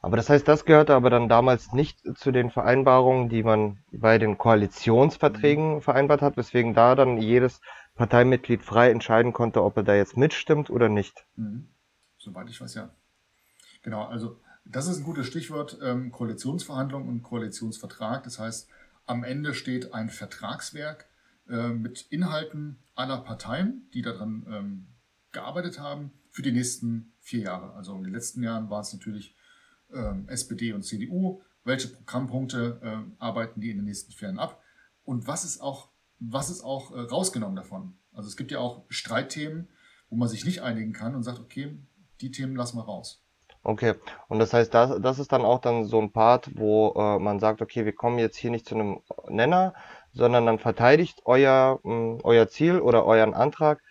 Aber 0.00 0.16
das 0.16 0.30
heißt, 0.30 0.46
das 0.46 0.64
gehörte 0.64 0.94
aber 0.94 1.10
dann 1.10 1.28
damals 1.28 1.72
nicht 1.72 1.98
zu 2.16 2.30
den 2.30 2.50
Vereinbarungen, 2.50 3.28
die 3.28 3.42
man 3.42 3.78
bei 3.90 4.18
den 4.18 4.38
Koalitionsverträgen 4.38 5.80
vereinbart 5.80 6.22
hat, 6.22 6.36
weswegen 6.36 6.74
da 6.74 6.94
dann 6.94 7.18
jedes 7.18 7.60
Parteimitglied 7.96 8.62
frei 8.62 8.90
entscheiden 8.90 9.32
konnte, 9.32 9.64
ob 9.64 9.76
er 9.78 9.82
da 9.82 9.94
jetzt 9.94 10.16
mitstimmt 10.16 10.70
oder 10.70 10.88
nicht. 10.88 11.24
Mhm. 11.36 11.68
Soweit 12.18 12.48
ich 12.48 12.60
weiß, 12.60 12.74
ja. 12.74 12.90
Genau, 13.82 14.04
also 14.04 14.38
das 14.64 14.86
ist 14.86 14.98
ein 14.98 15.04
gutes 15.04 15.26
Stichwort, 15.26 15.78
ähm, 15.82 16.12
Koalitionsverhandlung 16.12 17.08
und 17.08 17.22
Koalitionsvertrag. 17.22 18.22
Das 18.24 18.38
heißt, 18.38 18.68
am 19.06 19.24
Ende 19.24 19.54
steht 19.54 19.94
ein 19.94 20.08
Vertragswerk 20.08 21.06
äh, 21.48 21.68
mit 21.68 22.06
Inhalten 22.10 22.78
aller 22.94 23.18
Parteien, 23.18 23.88
die 23.94 24.02
daran 24.02 24.46
ähm, 24.48 24.86
gearbeitet 25.36 25.78
haben, 25.78 26.12
für 26.30 26.42
die 26.42 26.52
nächsten 26.52 27.12
vier 27.20 27.40
Jahre. 27.40 27.74
Also 27.74 27.94
in 27.94 28.04
den 28.04 28.12
letzten 28.12 28.42
Jahren 28.42 28.70
war 28.70 28.80
es 28.80 28.92
natürlich 28.92 29.34
ähm, 29.92 30.26
SPD 30.28 30.72
und 30.72 30.82
CDU. 30.82 31.42
Welche 31.64 31.88
Programmpunkte 31.88 32.80
ähm, 32.82 33.16
arbeiten 33.18 33.60
die 33.60 33.70
in 33.70 33.76
den 33.76 33.84
nächsten 33.84 34.12
vier 34.12 34.28
Jahren 34.28 34.38
ab? 34.38 34.62
Und 35.04 35.26
was 35.26 35.44
ist 35.44 35.60
auch, 35.60 35.90
was 36.18 36.48
ist 36.48 36.62
auch 36.62 36.90
äh, 36.92 37.00
rausgenommen 37.00 37.56
davon? 37.56 37.98
Also 38.12 38.28
es 38.28 38.36
gibt 38.36 38.50
ja 38.50 38.60
auch 38.60 38.86
Streitthemen, 38.88 39.68
wo 40.08 40.16
man 40.16 40.28
sich 40.28 40.44
nicht 40.46 40.62
einigen 40.62 40.94
kann 40.94 41.14
und 41.14 41.22
sagt, 41.22 41.38
okay, 41.38 41.78
die 42.22 42.30
Themen 42.30 42.56
lassen 42.56 42.78
wir 42.78 42.84
raus. 42.84 43.22
Okay, 43.62 43.94
und 44.28 44.38
das 44.38 44.54
heißt, 44.54 44.72
das, 44.72 45.02
das 45.02 45.18
ist 45.18 45.32
dann 45.32 45.44
auch 45.44 45.60
dann 45.60 45.84
so 45.84 46.00
ein 46.00 46.12
Part, 46.12 46.50
wo 46.56 46.94
äh, 46.96 47.18
man 47.18 47.40
sagt, 47.40 47.60
okay, 47.60 47.84
wir 47.84 47.94
kommen 47.94 48.18
jetzt 48.18 48.36
hier 48.36 48.50
nicht 48.50 48.66
zu 48.66 48.74
einem 48.74 49.00
Nenner, 49.28 49.74
sondern 50.12 50.46
dann 50.46 50.58
verteidigt 50.58 51.20
euer, 51.24 51.80
mh, 51.82 52.20
euer 52.22 52.48
Ziel 52.48 52.78
oder 52.78 53.04
euren 53.04 53.34
Antrag 53.34 53.82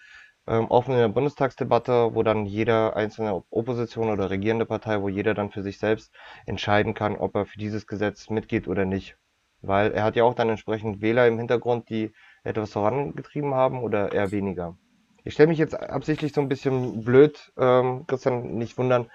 ähm, 0.47 0.65
offen 0.69 0.93
in 0.93 0.99
der 0.99 1.07
Bundestagsdebatte, 1.09 2.13
wo 2.15 2.23
dann 2.23 2.45
jede 2.45 2.95
einzelne 2.95 3.43
Opposition 3.49 4.09
oder 4.09 4.29
regierende 4.29 4.65
Partei, 4.65 5.01
wo 5.01 5.09
jeder 5.09 5.33
dann 5.33 5.51
für 5.51 5.63
sich 5.63 5.79
selbst 5.79 6.13
entscheiden 6.45 6.93
kann, 6.93 7.15
ob 7.15 7.35
er 7.35 7.45
für 7.45 7.57
dieses 7.57 7.87
Gesetz 7.87 8.29
mitgeht 8.29 8.67
oder 8.67 8.85
nicht. 8.85 9.17
Weil 9.61 9.91
er 9.93 10.03
hat 10.03 10.15
ja 10.15 10.23
auch 10.23 10.35
dann 10.35 10.49
entsprechend 10.49 11.01
Wähler 11.01 11.27
im 11.27 11.37
Hintergrund, 11.37 11.89
die 11.89 12.13
etwas 12.43 12.71
vorangetrieben 12.73 13.53
haben 13.55 13.81
oder 13.83 14.11
eher 14.11 14.31
weniger. 14.31 14.77
Ich 15.25 15.33
stelle 15.33 15.47
mich 15.47 15.57
jetzt 15.57 15.73
absichtlich 15.73 16.33
so 16.33 16.41
ein 16.41 16.47
bisschen 16.47 17.03
blöd, 17.03 17.51
ähm, 17.57 18.05
Christian, 18.05 18.55
nicht 18.55 18.77
wundern, 18.77 19.09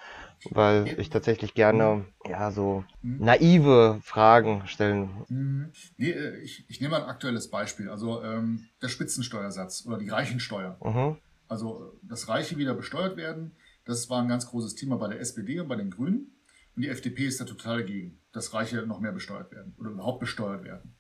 weil 0.51 0.97
ich 0.99 1.09
tatsächlich 1.09 1.55
gerne 1.55 2.05
ja 2.27 2.51
so 2.51 2.85
Mhm. 3.03 3.25
naive 3.25 4.01
Fragen 4.03 4.67
stellen. 4.67 5.25
Mhm. 5.29 5.73
Nee, 5.97 6.11
äh, 6.11 6.37
ich, 6.41 6.69
ich 6.69 6.81
nehme 6.81 6.93
mal 6.93 7.05
ein 7.05 7.09
aktuelles 7.09 7.49
Beispiel. 7.49 7.89
Also 7.89 8.23
ähm, 8.23 8.69
der 8.83 8.89
Spitzensteuersatz 8.89 9.87
oder 9.87 9.99
die 9.99 10.09
Reichensteuer. 10.09 10.77
Mhm. 10.83 11.17
Also, 11.47 11.99
dass 12.03 12.29
Reiche 12.29 12.57
wieder 12.59 12.75
besteuert 12.75 13.17
werden, 13.17 13.57
das 13.85 14.11
war 14.11 14.21
ein 14.21 14.29
ganz 14.29 14.47
großes 14.47 14.75
Thema 14.75 14.97
bei 14.97 15.09
der 15.09 15.21
SPD 15.21 15.61
und 15.61 15.69
bei 15.69 15.77
den 15.77 15.91
Grünen. 15.91 16.33
Und 16.75 16.83
die 16.83 16.89
FDP 16.89 17.27
ist 17.27 17.41
da 17.41 17.45
total 17.45 17.79
dagegen, 17.79 18.21
dass 18.33 18.53
Reiche 18.53 18.85
noch 18.87 19.01
mehr 19.01 19.13
besteuert 19.13 19.53
werden 19.53 19.75
oder 19.79 19.91
überhaupt 19.91 20.21
besteuert 20.21 20.65
werden. 20.65 20.97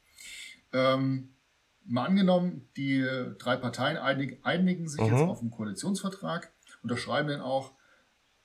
Ähm, 0.72 1.34
mal 1.84 2.06
angenommen, 2.06 2.68
die 2.76 3.02
drei 3.38 3.56
Parteien 3.56 3.96
einig, 3.96 4.38
einigen 4.44 4.88
sich 4.88 5.00
Mhm. 5.00 5.06
jetzt 5.08 5.22
auf 5.28 5.40
einen 5.40 5.50
Koalitionsvertrag, 5.50 6.52
unterschreiben 6.82 7.28
den 7.28 7.40
auch, 7.40 7.72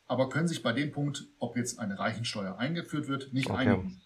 aber 0.07 0.29
können 0.29 0.47
sich 0.47 0.61
bei 0.63 0.73
dem 0.73 0.91
Punkt, 0.91 1.27
ob 1.39 1.57
jetzt 1.57 1.79
eine 1.79 1.97
Reichensteuer 1.99 2.57
eingeführt 2.57 3.07
wird, 3.07 3.33
nicht 3.33 3.49
Okay. 3.49 3.69
einigen. 3.69 4.01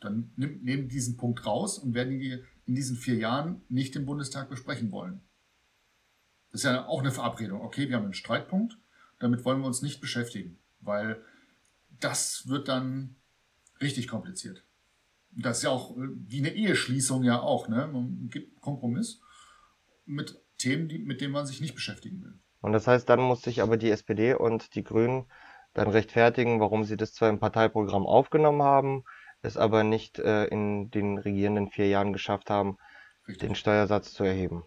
Dann 0.00 0.32
nimm, 0.36 0.62
nehmen 0.62 0.88
diesen 0.88 1.16
Punkt 1.16 1.44
raus 1.44 1.78
und 1.78 1.94
werden 1.94 2.18
die 2.18 2.42
in 2.66 2.74
diesen 2.74 2.96
vier 2.96 3.16
Jahren 3.16 3.62
nicht 3.68 3.96
im 3.96 4.06
Bundestag 4.06 4.48
besprechen 4.48 4.92
wollen. 4.92 5.20
Das 6.50 6.60
ist 6.60 6.64
ja 6.64 6.86
auch 6.86 7.00
eine 7.00 7.10
Verabredung. 7.10 7.60
Okay, 7.62 7.88
wir 7.88 7.96
haben 7.96 8.04
einen 8.04 8.14
Streitpunkt, 8.14 8.78
damit 9.18 9.44
wollen 9.44 9.60
wir 9.60 9.66
uns 9.66 9.82
nicht 9.82 10.00
beschäftigen, 10.00 10.58
weil 10.80 11.22
das 12.00 12.46
wird 12.48 12.68
dann 12.68 13.16
richtig 13.80 14.06
kompliziert. 14.08 14.62
Das 15.30 15.58
ist 15.58 15.64
ja 15.64 15.70
auch 15.70 15.96
äh, 15.96 16.08
wie 16.26 16.38
eine 16.38 16.54
Eheschließung 16.54 17.24
ja 17.24 17.40
auch, 17.40 17.68
ne? 17.68 17.88
Man 17.92 18.28
gibt 18.28 18.60
Kompromiss 18.60 19.20
mit 20.06 20.40
Themen, 20.58 20.88
die, 20.88 20.98
mit 20.98 21.20
denen 21.20 21.32
man 21.32 21.46
sich 21.46 21.60
nicht 21.60 21.74
beschäftigen 21.74 22.22
will. 22.22 22.38
Und 22.60 22.72
das 22.72 22.86
heißt, 22.86 23.08
dann 23.08 23.20
muss 23.20 23.42
sich 23.42 23.62
aber 23.62 23.76
die 23.76 23.90
SPD 23.90 24.34
und 24.34 24.74
die 24.74 24.82
Grünen 24.82 25.26
dann 25.74 25.88
rechtfertigen, 25.88 26.60
warum 26.60 26.84
sie 26.84 26.96
das 26.96 27.12
zwar 27.12 27.28
im 27.28 27.38
Parteiprogramm 27.38 28.06
aufgenommen 28.06 28.62
haben, 28.62 29.04
es 29.42 29.56
aber 29.56 29.84
nicht 29.84 30.18
äh, 30.18 30.46
in 30.46 30.90
den 30.90 31.18
regierenden 31.18 31.70
vier 31.70 31.88
Jahren 31.88 32.12
geschafft 32.12 32.50
haben, 32.50 32.78
Richtig. 33.28 33.48
den 33.48 33.54
Steuersatz 33.54 34.12
zu 34.12 34.24
erheben. 34.24 34.64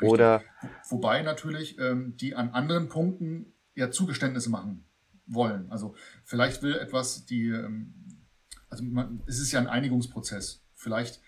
Richtig. 0.00 0.08
Oder 0.08 0.42
Wobei 0.88 1.22
natürlich 1.22 1.78
ähm, 1.78 2.16
die 2.16 2.34
an 2.34 2.50
anderen 2.50 2.88
Punkten 2.88 3.54
ja 3.74 3.90
Zugeständnisse 3.90 4.50
machen 4.50 4.84
wollen. 5.26 5.70
Also 5.70 5.94
vielleicht 6.24 6.62
will 6.62 6.74
etwas 6.74 7.26
die, 7.26 7.48
ähm, 7.48 7.94
also 8.74 8.84
man, 8.84 9.22
es 9.26 9.38
ist 9.38 9.52
ja 9.52 9.60
ein 9.60 9.68
Einigungsprozess. 9.68 10.64
Vielleicht 10.74 11.20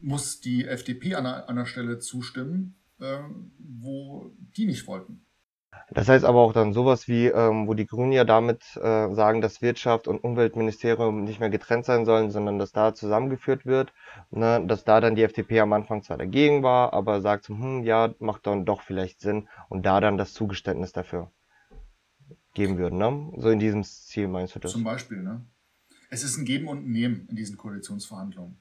muss 0.00 0.40
die 0.40 0.66
FDP 0.66 1.14
an 1.14 1.24
einer, 1.24 1.48
an 1.48 1.56
einer 1.56 1.66
Stelle 1.66 2.00
zustimmen, 2.00 2.76
ähm, 3.00 3.52
wo 3.58 4.32
die 4.56 4.66
nicht 4.66 4.86
wollten. 4.88 5.24
Das 5.90 6.08
heißt 6.08 6.24
aber 6.24 6.40
auch 6.40 6.52
dann 6.52 6.72
sowas 6.72 7.08
wie, 7.08 7.26
ähm, 7.26 7.68
wo 7.68 7.74
die 7.74 7.86
Grünen 7.86 8.12
ja 8.12 8.24
damit 8.24 8.62
äh, 8.76 9.12
sagen, 9.14 9.40
dass 9.40 9.62
Wirtschaft 9.62 10.08
und 10.08 10.18
Umweltministerium 10.18 11.24
nicht 11.24 11.40
mehr 11.40 11.50
getrennt 11.50 11.84
sein 11.84 12.04
sollen, 12.04 12.30
sondern 12.30 12.58
dass 12.58 12.72
da 12.72 12.94
zusammengeführt 12.94 13.66
wird, 13.66 13.92
ne, 14.30 14.64
dass 14.66 14.84
da 14.84 15.00
dann 15.00 15.14
die 15.14 15.22
FDP 15.22 15.60
am 15.60 15.72
Anfang 15.72 16.02
zwar 16.02 16.16
dagegen 16.16 16.62
war, 16.62 16.92
aber 16.92 17.20
sagt, 17.20 17.48
hm, 17.48 17.82
ja, 17.84 18.14
macht 18.18 18.46
dann 18.46 18.64
doch 18.64 18.82
vielleicht 18.82 19.20
Sinn 19.20 19.48
und 19.68 19.84
da 19.84 20.00
dann 20.00 20.16
das 20.16 20.32
Zugeständnis 20.32 20.92
dafür 20.92 21.30
geben 22.54 22.78
würden, 22.78 22.98
ne? 22.98 23.32
So 23.36 23.50
in 23.50 23.58
diesem 23.58 23.82
Ziel 23.82 24.28
meinst 24.28 24.54
du 24.54 24.60
das? 24.60 24.72
Zum 24.72 24.84
Beispiel. 24.84 25.22
Ne? 25.22 25.44
Es 26.14 26.22
ist 26.22 26.36
ein 26.36 26.44
Geben 26.44 26.68
und 26.68 26.86
ein 26.86 26.92
Nehmen 26.92 27.26
in 27.28 27.34
diesen 27.34 27.56
Koalitionsverhandlungen. 27.56 28.56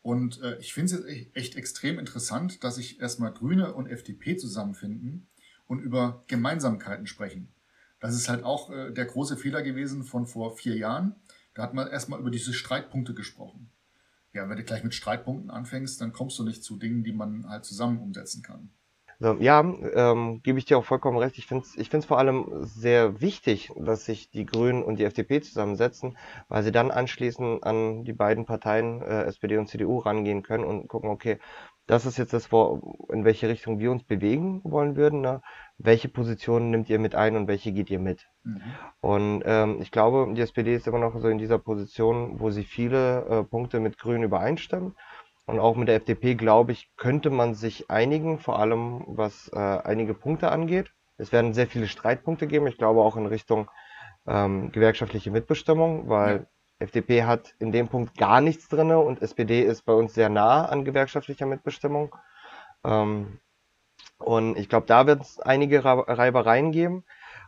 Und 0.00 0.40
äh, 0.40 0.56
ich 0.56 0.72
finde 0.72 0.86
es 0.86 0.98
jetzt 0.98 1.06
echt, 1.06 1.36
echt 1.36 1.56
extrem 1.56 1.98
interessant, 1.98 2.64
dass 2.64 2.76
sich 2.76 2.98
erstmal 2.98 3.30
Grüne 3.30 3.74
und 3.74 3.88
FDP 3.88 4.38
zusammenfinden 4.38 5.26
und 5.66 5.80
über 5.80 6.24
Gemeinsamkeiten 6.28 7.06
sprechen. 7.06 7.52
Das 8.00 8.14
ist 8.14 8.30
halt 8.30 8.42
auch 8.42 8.70
äh, 8.70 8.90
der 8.90 9.04
große 9.04 9.36
Fehler 9.36 9.60
gewesen 9.60 10.02
von 10.02 10.26
vor 10.26 10.56
vier 10.56 10.78
Jahren. 10.78 11.14
Da 11.52 11.64
hat 11.64 11.74
man 11.74 11.88
erstmal 11.88 12.20
über 12.20 12.30
diese 12.30 12.54
Streitpunkte 12.54 13.12
gesprochen. 13.12 13.68
Ja, 14.32 14.48
wenn 14.48 14.56
du 14.56 14.64
gleich 14.64 14.82
mit 14.82 14.94
Streitpunkten 14.94 15.50
anfängst, 15.50 16.00
dann 16.00 16.14
kommst 16.14 16.38
du 16.38 16.42
nicht 16.42 16.64
zu 16.64 16.78
Dingen, 16.78 17.04
die 17.04 17.12
man 17.12 17.46
halt 17.50 17.66
zusammen 17.66 17.98
umsetzen 17.98 18.42
kann. 18.42 18.70
So, 19.20 19.34
ja, 19.38 19.60
ähm, 19.60 20.40
gebe 20.42 20.58
ich 20.58 20.64
dir 20.64 20.78
auch 20.78 20.84
vollkommen 20.84 21.18
recht. 21.18 21.38
Ich 21.38 21.46
finde 21.46 21.64
es 21.64 21.76
ich 21.76 21.88
find's 21.88 22.06
vor 22.06 22.18
allem 22.18 22.46
sehr 22.62 23.20
wichtig, 23.20 23.70
dass 23.76 24.04
sich 24.04 24.30
die 24.30 24.46
Grünen 24.46 24.82
und 24.82 24.98
die 24.98 25.04
FDP 25.04 25.40
zusammensetzen, 25.40 26.16
weil 26.48 26.62
sie 26.62 26.72
dann 26.72 26.90
anschließend 26.90 27.64
an 27.64 28.04
die 28.04 28.12
beiden 28.12 28.44
Parteien, 28.44 29.02
äh, 29.02 29.22
SPD 29.24 29.56
und 29.56 29.68
CDU, 29.68 29.98
rangehen 29.98 30.42
können 30.42 30.64
und 30.64 30.88
gucken, 30.88 31.10
okay, 31.10 31.38
das 31.86 32.06
ist 32.06 32.16
jetzt 32.16 32.32
das, 32.32 32.50
wo, 32.50 33.08
in 33.12 33.24
welche 33.24 33.48
Richtung 33.48 33.78
wir 33.78 33.90
uns 33.90 34.04
bewegen 34.04 34.62
wollen 34.64 34.96
würden. 34.96 35.20
Ne? 35.20 35.42
Welche 35.76 36.08
Positionen 36.08 36.70
nimmt 36.70 36.88
ihr 36.88 36.98
mit 36.98 37.14
ein 37.14 37.36
und 37.36 37.46
welche 37.46 37.72
geht 37.72 37.90
ihr 37.90 37.98
mit? 37.98 38.26
Mhm. 38.42 38.62
Und 39.00 39.42
ähm, 39.44 39.78
ich 39.82 39.90
glaube, 39.90 40.32
die 40.34 40.40
SPD 40.40 40.74
ist 40.74 40.86
immer 40.86 40.98
noch 40.98 41.18
so 41.18 41.28
in 41.28 41.38
dieser 41.38 41.58
Position, 41.58 42.40
wo 42.40 42.50
sie 42.50 42.64
viele 42.64 43.26
äh, 43.26 43.44
Punkte 43.44 43.80
mit 43.80 43.98
Grünen 43.98 44.22
übereinstimmen. 44.22 44.96
Und 45.46 45.58
auch 45.60 45.76
mit 45.76 45.88
der 45.88 45.96
FDP, 45.96 46.34
glaube 46.34 46.72
ich, 46.72 46.90
könnte 46.96 47.30
man 47.30 47.54
sich 47.54 47.90
einigen, 47.90 48.38
vor 48.38 48.58
allem 48.58 49.04
was 49.06 49.48
äh, 49.52 49.58
einige 49.58 50.14
Punkte 50.14 50.50
angeht. 50.50 50.92
Es 51.18 51.32
werden 51.32 51.54
sehr 51.54 51.66
viele 51.66 51.86
Streitpunkte 51.88 52.46
geben, 52.46 52.66
ich 52.66 52.78
glaube 52.78 53.00
auch 53.02 53.16
in 53.16 53.26
Richtung 53.26 53.70
ähm, 54.26 54.72
gewerkschaftliche 54.72 55.30
Mitbestimmung, 55.30 56.08
weil 56.08 56.46
FDP 56.78 57.24
hat 57.24 57.54
in 57.58 57.72
dem 57.72 57.88
Punkt 57.88 58.16
gar 58.18 58.40
nichts 58.40 58.68
drinne 58.68 58.98
und 58.98 59.22
SPD 59.22 59.62
ist 59.62 59.82
bei 59.84 59.92
uns 59.94 60.14
sehr 60.14 60.28
nah 60.30 60.66
an 60.66 60.84
gewerkschaftlicher 60.84 61.46
Mitbestimmung. 61.46 62.14
Ähm, 62.84 63.40
Und 64.18 64.58
ich 64.58 64.68
glaube, 64.68 64.86
da 64.86 65.06
wird 65.06 65.22
es 65.22 65.40
einige 65.40 65.84
Reibereien 65.84 66.72
geben. 66.72 67.04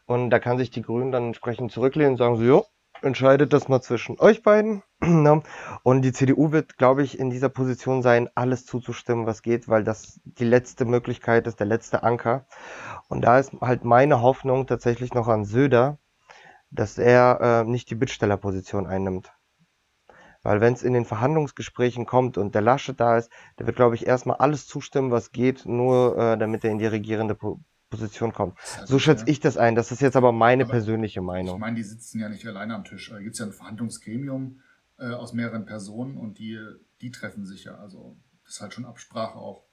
Und 0.07 0.31
da 0.31 0.39
kann 0.39 0.59
sich 0.59 0.71
die 0.71 0.83
Grünen 0.83 1.13
dann 1.13 1.29
entsprechend 1.29 1.73
zurücklehnen 1.73 2.13
und 2.13 2.19
sagen 2.19 2.37
so, 2.37 2.45
jo, 2.45 2.67
entscheidet 3.03 3.53
das 3.53 3.69
mal 3.69 3.81
zwischen 3.81 4.19
euch 4.19 4.43
beiden. 4.43 4.83
Ne? 5.01 5.43
und 5.83 6.03
die 6.03 6.13
CDU 6.13 6.53
wird, 6.53 6.79
glaube 6.79 7.03
ich, 7.03 7.19
in 7.19 7.29
dieser 7.31 7.51
Position 7.51 8.03
sein, 8.03 8.31
alles 8.35 8.65
zuzustimmen, 8.65 9.27
was 9.27 9.43
geht, 9.43 9.69
weil 9.69 9.85
das 9.85 10.21
die 10.25 10.45
letzte 10.45 10.85
Möglichkeit 10.87 11.47
ist, 11.47 11.61
der 11.61 11.67
letzte 11.67 12.03
Anker. 12.03 12.47
Und 13.09 13.21
da 13.23 13.39
ist 13.39 13.53
halt 13.61 13.85
meine 13.85 14.23
Hoffnung 14.23 14.67
tatsächlich 14.67 15.13
noch 15.13 15.29
an 15.29 15.45
Söder, 15.45 15.99
dass 16.71 16.99
er 16.99 17.41
äh, 17.41 17.71
nicht 17.71 17.91
die 17.91 17.95
Bittstellerposition 17.95 18.87
einnimmt. 18.87 19.33
Weil 20.43 20.61
wenn 20.61 20.75
es 20.75 20.83
in 20.83 20.93
den 20.93 21.05
Verhandlungsgesprächen 21.05 22.07
kommt 22.07 22.39
und 22.39 22.55
der 22.55 22.63
Laschet 22.63 22.99
da 22.99 23.19
ist, 23.19 23.31
der 23.59 23.67
wird, 23.67 23.77
glaube 23.77 23.97
ich, 23.97 24.07
erstmal 24.07 24.37
alles 24.37 24.67
zustimmen, 24.67 25.11
was 25.11 25.33
geht, 25.33 25.67
nur 25.67 26.17
äh, 26.17 26.39
damit 26.39 26.65
er 26.65 26.71
in 26.71 26.79
die 26.79 26.87
regierende 26.87 27.35
po 27.35 27.61
Position 27.91 28.33
kommt. 28.33 28.59
Also, 28.81 28.95
so 28.95 28.99
schätze 28.99 29.25
ja. 29.27 29.33
ich 29.33 29.41
das 29.41 29.57
ein. 29.57 29.75
Das 29.75 29.93
ist 29.93 30.01
jetzt 30.01 30.17
aber 30.17 30.33
meine 30.33 30.65
aber 30.65 30.73
persönliche 30.73 31.23
Meinung. 31.23 31.57
Ich 31.57 31.61
meine, 31.61 31.77
die 31.77 31.83
sitzen 31.83 32.21
ja 32.21 32.29
nicht 32.29 32.47
alleine 32.47 32.75
am 32.75 32.85
Tisch. 32.85 33.11
Da 33.11 33.19
gibt 33.19 33.35
es 33.35 33.39
ja 33.39 33.47
ein 33.47 33.53
Verhandlungsgremium 33.53 34.61
äh, 34.99 35.11
aus 35.11 35.33
mehreren 35.33 35.67
Personen 35.67 36.17
und 36.17 36.39
die, 36.39 36.59
die 37.01 37.11
treffen 37.11 37.47
sich 37.47 37.65
ja. 37.65 37.77
Also 37.77 38.17
das 38.45 38.55
ist 38.55 38.61
halt 38.61 38.75
schon 38.75 38.85
Absprache 38.85 39.37
auch. 39.39 39.65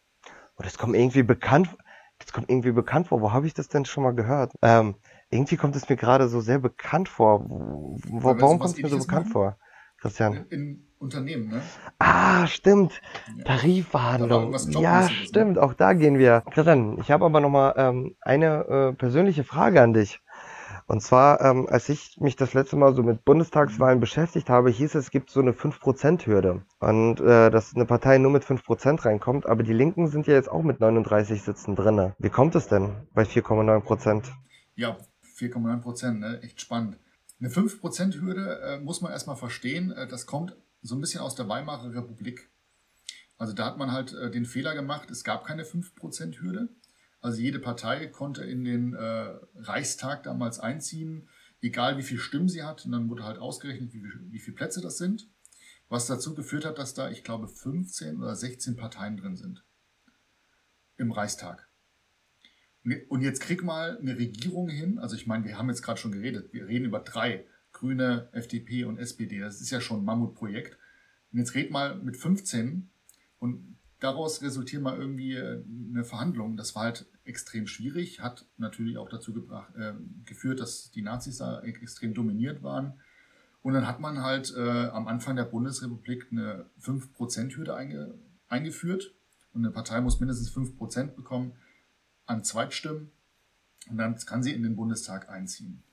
Und 0.55 0.59
oh, 0.59 0.63
das 0.63 0.77
kommt 0.77 0.95
irgendwie 0.95 1.23
bekannt, 1.23 1.75
das 2.19 2.31
kommt 2.31 2.49
irgendwie 2.49 2.71
bekannt 2.71 3.07
vor. 3.07 3.21
Wo 3.21 3.31
habe 3.31 3.47
ich 3.47 3.53
das 3.53 3.67
denn 3.69 3.85
schon 3.85 4.03
mal 4.03 4.13
gehört? 4.13 4.53
Ähm, 4.61 4.95
irgendwie 5.29 5.57
kommt 5.57 5.75
es 5.75 5.89
mir 5.89 5.95
gerade 5.95 6.27
so 6.27 6.41
sehr 6.41 6.59
bekannt 6.59 7.09
vor. 7.09 7.43
Wo, 7.49 8.23
warum 8.23 8.59
kommt 8.59 8.77
es 8.77 8.81
mir 8.81 8.89
so 8.89 8.99
bekannt 8.99 9.25
machen? 9.25 9.31
vor? 9.31 9.57
Christian. 9.97 10.33
In, 10.33 10.45
in, 10.49 10.87
Unternehmen, 11.03 11.49
ne? 11.49 11.61
Ah, 11.99 12.47
stimmt. 12.47 13.01
Ja. 13.37 13.43
Tarifverhandlung. 13.43 14.55
Ja, 14.81 15.01
ne? 15.01 15.09
stimmt. 15.09 15.59
Auch 15.59 15.73
da 15.73 15.93
gehen 15.93 16.17
wir. 16.17 16.41
Christian, 16.51 16.97
ich 16.99 17.11
habe 17.11 17.25
aber 17.25 17.39
noch 17.41 17.49
mal 17.49 17.73
ähm, 17.77 18.15
eine 18.21 18.65
äh, 18.65 18.93
persönliche 18.93 19.43
Frage 19.43 19.81
an 19.81 19.93
dich. 19.93 20.21
Und 20.85 21.01
zwar, 21.01 21.41
ähm, 21.41 21.67
als 21.69 21.87
ich 21.89 22.17
mich 22.19 22.35
das 22.35 22.53
letzte 22.53 22.75
Mal 22.75 22.93
so 22.93 23.03
mit 23.03 23.23
Bundestagswahlen 23.23 23.99
beschäftigt 23.99 24.49
habe, 24.49 24.69
hieß 24.69 24.95
es, 24.95 25.05
es 25.05 25.11
gibt 25.11 25.29
so 25.29 25.39
eine 25.39 25.51
5%-Hürde. 25.51 26.61
Und 26.79 27.21
äh, 27.21 27.49
dass 27.49 27.73
eine 27.75 27.85
Partei 27.85 28.17
nur 28.17 28.31
mit 28.31 28.43
5% 28.43 29.05
reinkommt. 29.05 29.45
Aber 29.45 29.63
die 29.63 29.73
Linken 29.73 30.07
sind 30.07 30.27
ja 30.27 30.33
jetzt 30.33 30.49
auch 30.49 30.63
mit 30.63 30.79
39 30.79 31.41
Sitzen 31.41 31.75
drinne. 31.75 32.15
Wie 32.19 32.29
kommt 32.29 32.55
es 32.55 32.67
denn 32.67 33.07
bei 33.13 33.23
4,9%? 33.23 34.25
Ja, 34.75 34.97
4,9%, 35.37 36.11
ne? 36.19 36.39
echt 36.43 36.59
spannend. 36.59 36.97
Eine 37.39 37.49
5%-Hürde 37.49 38.59
äh, 38.61 38.79
muss 38.79 39.01
man 39.01 39.11
erstmal 39.11 39.35
verstehen. 39.35 39.91
Äh, 39.91 40.07
das 40.07 40.25
kommt 40.25 40.55
so 40.83 40.95
ein 40.95 41.01
bisschen 41.01 41.21
aus 41.21 41.35
der 41.35 41.47
Weimarer 41.47 41.93
Republik. 41.93 42.49
Also 43.37 43.53
da 43.53 43.65
hat 43.65 43.77
man 43.77 43.91
halt 43.91 44.13
äh, 44.13 44.29
den 44.29 44.45
Fehler 44.45 44.75
gemacht, 44.75 45.09
es 45.09 45.23
gab 45.23 45.45
keine 45.45 45.63
5%-Hürde. 45.63 46.69
Also 47.21 47.41
jede 47.41 47.59
Partei 47.59 48.07
konnte 48.07 48.43
in 48.43 48.65
den 48.65 48.93
äh, 48.93 49.33
Reichstag 49.55 50.23
damals 50.23 50.59
einziehen, 50.59 51.29
egal 51.61 51.97
wie 51.97 52.03
viele 52.03 52.19
Stimmen 52.19 52.49
sie 52.49 52.63
hat. 52.63 52.85
Und 52.85 52.91
dann 52.91 53.09
wurde 53.09 53.23
halt 53.23 53.39
ausgerechnet, 53.39 53.93
wie, 53.93 54.03
wie 54.29 54.39
viele 54.39 54.55
Plätze 54.55 54.81
das 54.81 54.97
sind. 54.97 55.29
Was 55.87 56.07
dazu 56.07 56.35
geführt 56.35 56.65
hat, 56.65 56.77
dass 56.77 56.93
da, 56.93 57.09
ich 57.09 57.23
glaube, 57.23 57.47
15 57.47 58.21
oder 58.21 58.35
16 58.35 58.75
Parteien 58.75 59.15
drin 59.15 59.37
sind. 59.37 59.63
Im 60.97 61.11
Reichstag. 61.11 61.69
Und 63.07 63.21
jetzt 63.21 63.39
krieg 63.39 63.63
mal 63.63 63.97
eine 63.97 64.17
Regierung 64.17 64.67
hin. 64.67 64.99
Also 64.99 65.15
ich 65.15 65.25
meine, 65.25 65.45
wir 65.45 65.57
haben 65.57 65.69
jetzt 65.69 65.81
gerade 65.81 65.99
schon 65.99 66.11
geredet. 66.11 66.51
Wir 66.51 66.67
reden 66.67 66.85
über 66.85 66.99
drei. 66.99 67.45
Grüne, 67.83 68.29
FDP 68.31 68.85
und 68.85 68.97
SPD. 68.97 69.39
Das 69.39 69.59
ist 69.59 69.69
ja 69.69 69.81
schon 69.81 69.99
ein 69.99 70.05
Mammutprojekt. 70.05 70.77
Und 71.33 71.39
jetzt 71.39 71.53
red 71.53 71.69
mal 71.69 71.95
mit 71.95 72.15
15 72.15 72.89
und 73.39 73.77
daraus 73.99 74.41
resultiert 74.41 74.81
mal 74.81 74.97
irgendwie 74.97 75.33
äh, 75.33 75.61
eine 75.89 76.05
Verhandlung. 76.05 76.55
Das 76.55 76.75
war 76.75 76.83
halt 76.83 77.05
extrem 77.25 77.67
schwierig, 77.67 78.21
hat 78.21 78.45
natürlich 78.57 78.97
auch 78.97 79.09
dazu 79.09 79.33
gebracht, 79.33 79.75
äh, 79.75 79.93
geführt, 80.23 80.61
dass 80.61 80.91
die 80.91 81.01
Nazis 81.01 81.39
da 81.39 81.61
extrem 81.61 82.13
dominiert 82.13 82.63
waren. 82.63 83.01
Und 83.61 83.73
dann 83.73 83.85
hat 83.85 83.99
man 83.99 84.21
halt 84.21 84.53
äh, 84.55 84.87
am 84.87 85.07
Anfang 85.09 85.35
der 85.35 85.43
Bundesrepublik 85.43 86.27
eine 86.31 86.65
5%-Hürde 86.81 87.75
einge 87.75 88.13
eingeführt. 88.47 89.13
Und 89.51 89.65
eine 89.65 89.73
Partei 89.73 89.99
muss 89.99 90.21
mindestens 90.21 90.55
5% 90.55 91.15
bekommen 91.15 91.51
an 92.25 92.45
Zweitstimmen. 92.45 93.11
Und 93.89 93.97
dann 93.97 94.15
kann 94.19 94.41
sie 94.41 94.53
in 94.53 94.63
den 94.63 94.77
Bundestag 94.77 95.27
einziehen. 95.29 95.83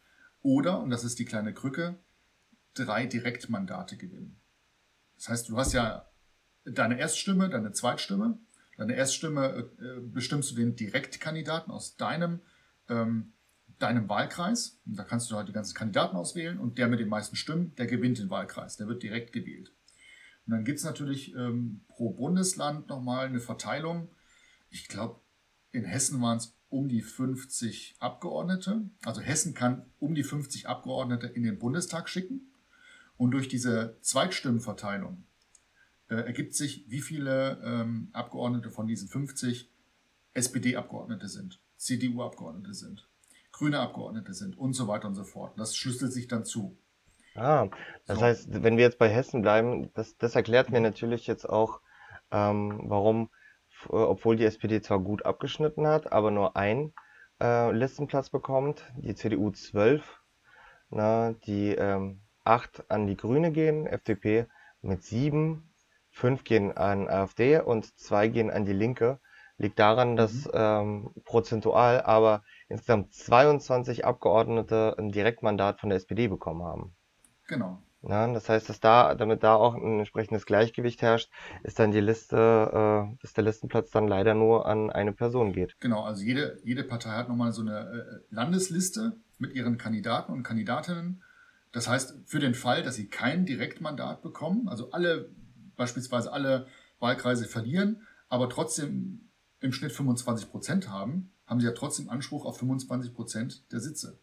Oder, 0.43 0.81
und 0.81 0.91
das 0.91 1.05
ist 1.05 1.19
die 1.19 1.25
kleine 1.25 1.53
Krücke, 1.53 1.99
drei 2.75 3.07
Direktmandate 3.07 3.97
gewinnen. 3.97 4.41
Das 5.17 5.29
heißt, 5.29 5.49
du 5.49 5.57
hast 5.57 5.73
ja 5.73 6.07
deine 6.65 6.99
Erststimme, 6.99 7.49
deine 7.51 7.73
Zweitstimme. 7.73 8.39
Deine 8.77 8.95
Erststimme 8.95 9.71
äh, 9.79 10.01
bestimmst 10.01 10.51
du 10.51 10.55
den 10.55 10.77
Direktkandidaten 10.77 11.71
aus 11.71 11.97
deinem, 11.97 12.41
ähm, 12.89 13.33
deinem 13.79 14.09
Wahlkreis. 14.09 14.81
Und 14.87 14.99
da 14.99 15.05
kannst 15.05 15.31
du 15.31 15.37
halt 15.37 15.49
die 15.49 15.53
ganzen 15.53 15.75
Kandidaten 15.75 16.17
auswählen 16.17 16.59
und 16.59 16.79
der 16.79 16.89
mit 16.89 17.01
den 17.01 17.09
meisten 17.09 17.37
Stimmen, 17.37 17.75
der 17.77 17.87
gewinnt 17.87 18.19
den 18.19 18.31
Wahlkreis. 18.31 18.79
Der 18.79 18.89
wird 18.89 19.03
direkt 19.03 19.33
gewählt. 19.33 19.75
Und 20.47 20.53
dann 20.53 20.65
gibt's 20.65 20.85
natürlich 20.85 21.35
ähm, 21.35 21.85
pro 21.89 22.11
Bundesland 22.11 22.89
nochmal 22.89 23.27
eine 23.27 23.41
Verteilung. 23.41 24.09
Ich 24.71 24.89
glaube, 24.89 25.21
in 25.73 25.85
Hessen 25.85 26.21
waren 26.23 26.39
es 26.39 26.57
um 26.71 26.89
die 26.89 27.03
50 27.03 27.97
Abgeordnete. 27.99 28.89
Also 29.05 29.21
Hessen 29.21 29.55
kann 29.55 29.85
um 29.99 30.15
die 30.15 30.23
50 30.23 30.69
Abgeordnete 30.69 31.27
in 31.27 31.43
den 31.43 31.59
Bundestag 31.59 32.09
schicken. 32.09 32.53
Und 33.17 33.33
durch 33.33 33.49
diese 33.49 33.99
Zweitstimmenverteilung 34.01 35.25
äh, 36.09 36.15
ergibt 36.15 36.55
sich, 36.55 36.85
wie 36.89 37.01
viele 37.01 37.61
ähm, 37.63 38.09
Abgeordnete 38.13 38.71
von 38.71 38.87
diesen 38.87 39.09
50 39.09 39.69
SPD-Abgeordnete 40.33 41.29
sind, 41.29 41.61
CDU-Abgeordnete 41.77 42.73
sind, 42.73 43.09
grüne 43.53 43.81
Abgeordnete 43.81 44.33
sind 44.33 44.57
und 44.57 44.73
so 44.73 44.89
weiter 44.89 45.09
und 45.09 45.15
so 45.15 45.25
fort. 45.25 45.59
Das 45.59 45.77
schlüsselt 45.77 46.13
sich 46.13 46.29
dann 46.29 46.45
zu. 46.45 46.79
Ah, 47.35 47.69
das 48.07 48.19
so. 48.19 48.25
heißt, 48.25 48.63
wenn 48.63 48.77
wir 48.77 48.85
jetzt 48.85 48.99
bei 48.99 49.09
Hessen 49.09 49.43
bleiben, 49.43 49.91
das, 49.95 50.17
das 50.17 50.35
erklärt 50.35 50.71
mir 50.71 50.81
natürlich 50.81 51.27
jetzt 51.27 51.49
auch, 51.49 51.81
ähm, 52.31 52.81
warum 52.85 53.29
obwohl 53.89 54.37
die 54.37 54.45
SPD 54.45 54.81
zwar 54.81 55.01
gut 55.01 55.25
abgeschnitten 55.25 55.87
hat, 55.87 56.13
aber 56.13 56.31
nur 56.31 56.57
ein 56.57 56.93
äh, 57.41 57.73
Listenplatz 57.73 58.31
bekommt, 58.31 58.85
die 58.97 59.15
CDU 59.15 59.51
12, 59.51 60.21
na, 60.91 61.33
die 61.47 61.71
ähm, 61.71 62.21
8 62.45 62.91
an 62.91 63.07
die 63.07 63.17
Grüne 63.17 63.53
gehen, 63.53 63.87
FDP 63.87 64.47
mit 64.83 65.03
7, 65.03 65.73
5 66.11 66.45
gehen 66.45 66.77
an 66.77 67.09
AfD 67.09 67.61
und 67.61 67.99
2 67.99 68.29
gehen 68.29 68.51
an 68.51 68.65
die 68.65 68.73
Linke. 68.73 69.21
Liegt 69.57 69.79
daran, 69.79 70.17
dass 70.17 70.47
mhm. 70.47 70.51
ähm, 70.55 71.11
prozentual 71.25 72.01
aber 72.01 72.43
insgesamt 72.69 73.13
22 73.13 74.07
Abgeordnete 74.07 74.97
ein 74.99 75.13
Direktmandat 75.13 75.81
von 75.81 75.91
der 75.91 75.97
SPD 75.97 76.29
bekommen 76.29 76.63
haben. 76.63 76.97
Genau. 77.47 77.83
Ja, 78.03 78.33
das 78.33 78.49
heißt, 78.49 78.69
dass 78.69 78.81
da, 78.81 79.15
damit 79.15 79.43
da 79.43 79.55
auch 79.55 79.75
ein 79.75 79.99
entsprechendes 79.99 80.47
Gleichgewicht 80.47 81.03
herrscht, 81.03 81.31
ist 81.63 81.79
dann 81.79 81.93
die 81.93 82.01
Liste, 82.01 82.37
äh, 82.37 83.17
dass 83.21 83.35
der 83.35 83.45
Listenplatz 83.45 83.91
dann 83.91 84.09
leider 84.09 84.35
nur 84.35 84.67
an 84.67 84.91
eine 84.91 85.13
Person 85.13 85.53
geht. 85.53 85.77
Genau, 85.81 86.03
also 86.05 86.23
jede, 86.23 86.59
jede 86.65 86.83
Partei 86.83 87.11
hat 87.11 87.29
nochmal 87.29 87.53
so 87.53 87.61
eine 87.61 87.79
äh, 87.81 88.35
Landesliste 88.35 89.19
mit 89.39 89.55
ihren 89.55 89.77
Kandidaten 89.77 90.33
und 90.33 90.43
Kandidatinnen. 90.43 91.23
Das 91.73 91.89
heißt, 91.89 92.15
für 92.27 92.41
den 92.41 92.55
Fall, 92.55 92.83
dass 92.83 92.95
sie 92.95 93.09
kein 93.09 93.45
Direktmandat 93.45 94.23
bekommen, 94.23 94.69
also 94.69 94.91
alle, 94.93 95.31
beispielsweise 95.77 96.33
alle 96.33 96.67
Wahlkreise 97.01 97.47
verlieren, 97.47 98.07
aber 98.29 98.49
trotzdem 98.49 99.29
im 99.61 99.73
Schnitt 99.73 99.93
25 99.93 100.51
Prozent 100.51 100.89
haben, 100.89 101.33
haben 101.47 101.61
sie 101.61 101.67
ja 101.67 101.73
trotzdem 101.73 102.09
Anspruch 102.09 102.47
auf 102.47 102.59
25 102.59 103.13
Prozent 103.15 103.73
der 103.73 103.81
Sitze. 103.81 104.19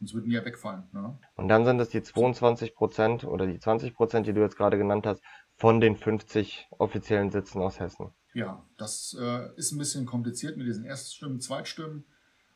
Sonst 0.00 0.14
würden 0.14 0.30
die 0.30 0.36
ja 0.36 0.44
wegfallen. 0.44 0.84
Ne? 0.92 1.18
Und 1.36 1.48
dann 1.48 1.64
sind 1.64 1.78
es 1.78 1.90
die 1.90 2.02
22 2.02 2.74
Prozent 2.74 3.24
oder 3.24 3.46
die 3.46 3.58
20 3.58 3.94
Prozent, 3.94 4.26
die 4.26 4.32
du 4.32 4.40
jetzt 4.40 4.56
gerade 4.56 4.78
genannt 4.78 5.06
hast, 5.06 5.22
von 5.56 5.80
den 5.80 5.94
50 5.94 6.68
offiziellen 6.78 7.30
Sitzen 7.30 7.60
aus 7.60 7.78
Hessen. 7.78 8.10
Ja, 8.32 8.64
das 8.78 9.14
äh, 9.20 9.54
ist 9.56 9.72
ein 9.72 9.78
bisschen 9.78 10.06
kompliziert 10.06 10.56
mit 10.56 10.66
diesen 10.66 10.84
Erststimmen, 10.84 11.40
Zweitstimmen 11.40 12.04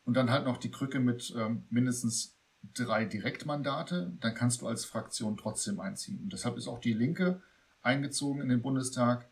und 0.06 0.14
dann 0.14 0.30
halt 0.30 0.46
noch 0.46 0.56
die 0.56 0.70
Krücke 0.70 1.00
mit 1.00 1.34
ähm, 1.36 1.64
mindestens 1.68 2.38
drei 2.72 3.04
Direktmandate. 3.04 4.12
Dann 4.20 4.34
kannst 4.34 4.62
du 4.62 4.66
als 4.66 4.86
Fraktion 4.86 5.36
trotzdem 5.36 5.80
einziehen. 5.80 6.20
Und 6.22 6.32
deshalb 6.32 6.56
ist 6.56 6.66
auch 6.66 6.78
die 6.78 6.94
Linke 6.94 7.42
eingezogen 7.82 8.40
in 8.40 8.48
den 8.48 8.62
Bundestag, 8.62 9.28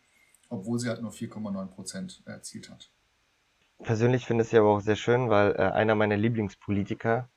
obwohl 0.51 0.79
sie 0.79 0.91
halt 0.91 1.01
nur 1.01 1.13
4,9 1.13 1.67
Prozent 1.69 2.23
erzielt 2.27 2.69
hat. 2.69 2.91
Persönlich 3.83 4.27
finde 4.27 4.43
ich 4.43 4.49
es 4.49 4.53
ja 4.53 4.61
aber 4.61 4.71
auch 4.71 4.81
sehr 4.81 4.97
schön, 4.97 5.31
weil 5.31 5.53
äh, 5.53 5.63
einer 5.63 5.95
meiner 5.95 6.17
Lieblingspolitiker 6.17 7.31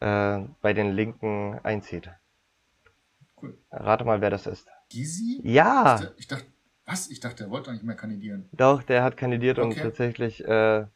äh, 0.00 0.40
bei 0.60 0.72
den 0.72 0.92
Linken 0.92 1.58
einzieht. 1.62 2.10
Cool. 3.40 3.56
Rate 3.70 4.04
mal, 4.04 4.20
wer 4.20 4.30
das 4.30 4.46
ist. 4.46 4.68
Gysi? 4.90 5.40
Ja! 5.44 6.00
Ich, 6.00 6.20
ich 6.20 6.28
dachte, 6.28 6.46
was? 6.84 7.08
Ich 7.10 7.20
dachte, 7.20 7.44
der 7.44 7.50
wollte 7.50 7.72
nicht 7.72 7.84
mehr 7.84 7.96
kandidieren. 7.96 8.48
Doch, 8.52 8.82
der 8.82 9.02
hat 9.02 9.16
kandidiert 9.16 9.58
okay. 9.58 9.68
und 9.68 9.76
tatsächlich, 9.76 10.44
äh, 10.44 10.86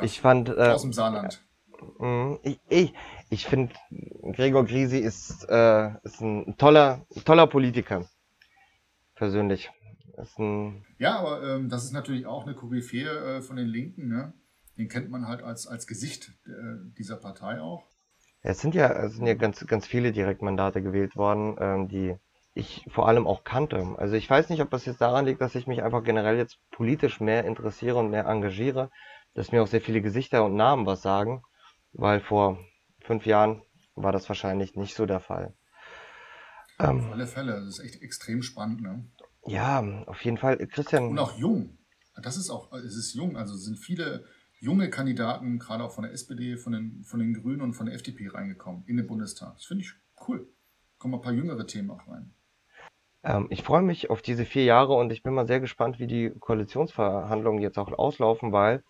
ich 0.00 0.20
fand. 0.20 0.48
Äh, 0.48 0.52
Aus 0.52 0.82
dem 0.82 0.92
Saarland. 0.92 1.42
Äh, 2.00 2.36
ich 2.42 2.60
ich, 2.68 2.94
ich 3.30 3.46
finde, 3.46 3.74
Gregor 4.32 4.64
Gysi 4.64 4.98
ist, 4.98 5.46
äh, 5.48 5.90
ist 6.04 6.20
ein 6.20 6.56
toller, 6.56 7.04
toller 7.24 7.46
Politiker. 7.46 8.08
Persönlich. 9.14 9.70
Ja, 10.98 11.18
aber 11.18 11.42
ähm, 11.42 11.68
das 11.68 11.84
ist 11.84 11.92
natürlich 11.92 12.26
auch 12.26 12.46
eine 12.46 12.54
Koryphäe 12.54 13.38
äh, 13.38 13.42
von 13.42 13.56
den 13.56 13.66
Linken, 13.66 14.08
ne? 14.08 14.34
den 14.76 14.88
kennt 14.88 15.10
man 15.10 15.26
halt 15.26 15.42
als, 15.42 15.66
als 15.66 15.86
Gesicht 15.86 16.32
äh, 16.46 16.50
dieser 16.98 17.16
Partei 17.16 17.60
auch. 17.60 17.84
Es 18.42 18.60
sind 18.60 18.74
ja, 18.74 18.90
es 19.04 19.14
sind 19.14 19.26
ja 19.26 19.34
ganz, 19.34 19.64
ganz 19.66 19.86
viele 19.86 20.12
Direktmandate 20.12 20.82
gewählt 20.82 21.16
worden, 21.16 21.56
ähm, 21.60 21.88
die 21.88 22.16
ich 22.54 22.84
vor 22.90 23.08
allem 23.08 23.26
auch 23.26 23.44
kannte. 23.44 23.94
Also 23.96 24.14
ich 24.16 24.28
weiß 24.28 24.50
nicht, 24.50 24.60
ob 24.60 24.70
das 24.70 24.84
jetzt 24.84 25.00
daran 25.00 25.24
liegt, 25.24 25.40
dass 25.40 25.54
ich 25.54 25.66
mich 25.66 25.82
einfach 25.82 26.02
generell 26.02 26.36
jetzt 26.36 26.58
politisch 26.70 27.20
mehr 27.20 27.44
interessiere 27.44 27.96
und 27.96 28.10
mehr 28.10 28.26
engagiere, 28.26 28.90
dass 29.34 29.52
mir 29.52 29.62
auch 29.62 29.68
sehr 29.68 29.80
viele 29.80 30.02
Gesichter 30.02 30.44
und 30.44 30.56
Namen 30.56 30.84
was 30.84 31.02
sagen, 31.02 31.42
weil 31.92 32.20
vor 32.20 32.58
fünf 33.00 33.26
Jahren 33.26 33.62
war 33.94 34.12
das 34.12 34.28
wahrscheinlich 34.28 34.74
nicht 34.76 34.94
so 34.94 35.06
der 35.06 35.20
Fall. 35.20 35.54
Ähm, 36.78 37.06
auf 37.06 37.12
alle 37.12 37.26
Fälle, 37.26 37.52
das 37.52 37.78
ist 37.78 37.84
echt 37.84 38.02
extrem 38.02 38.42
spannend, 38.42 38.82
ne? 38.82 39.04
Ja, 39.46 39.80
auf 40.06 40.22
jeden 40.24 40.36
Fall. 40.36 40.58
Christian. 40.66 41.08
Und 41.08 41.18
auch 41.18 41.36
jung. 41.38 41.78
Das 42.22 42.36
ist 42.36 42.50
auch, 42.50 42.72
es 42.72 42.96
ist 42.96 43.14
jung, 43.14 43.36
also 43.36 43.54
sind 43.56 43.78
viele 43.78 44.24
junge 44.62 44.90
Kandidaten, 44.90 45.58
gerade 45.58 45.82
auch 45.82 45.90
von 45.90 46.04
der 46.04 46.12
SPD, 46.12 46.56
von 46.56 46.72
den, 46.72 47.02
von 47.02 47.18
den 47.18 47.34
Grünen 47.34 47.60
und 47.60 47.74
von 47.74 47.86
der 47.86 47.96
FDP 47.96 48.28
reingekommen 48.28 48.84
in 48.86 48.96
den 48.96 49.08
Bundestag. 49.08 49.54
Das 49.56 49.64
finde 49.64 49.82
ich 49.82 49.92
cool. 50.28 50.46
Kommen 50.98 51.14
ein 51.14 51.20
paar 51.20 51.32
jüngere 51.32 51.66
Themen 51.66 51.90
auch 51.90 52.06
rein. 52.06 52.32
Ähm, 53.24 53.48
ich 53.50 53.64
freue 53.64 53.82
mich 53.82 54.08
auf 54.08 54.22
diese 54.22 54.44
vier 54.44 54.64
Jahre 54.64 54.94
und 54.94 55.10
ich 55.10 55.24
bin 55.24 55.34
mal 55.34 55.48
sehr 55.48 55.58
gespannt, 55.58 55.98
wie 55.98 56.06
die 56.06 56.30
Koalitionsverhandlungen 56.30 57.60
jetzt 57.60 57.76
auch 57.76 57.92
auslaufen, 57.92 58.52
weil 58.52 58.84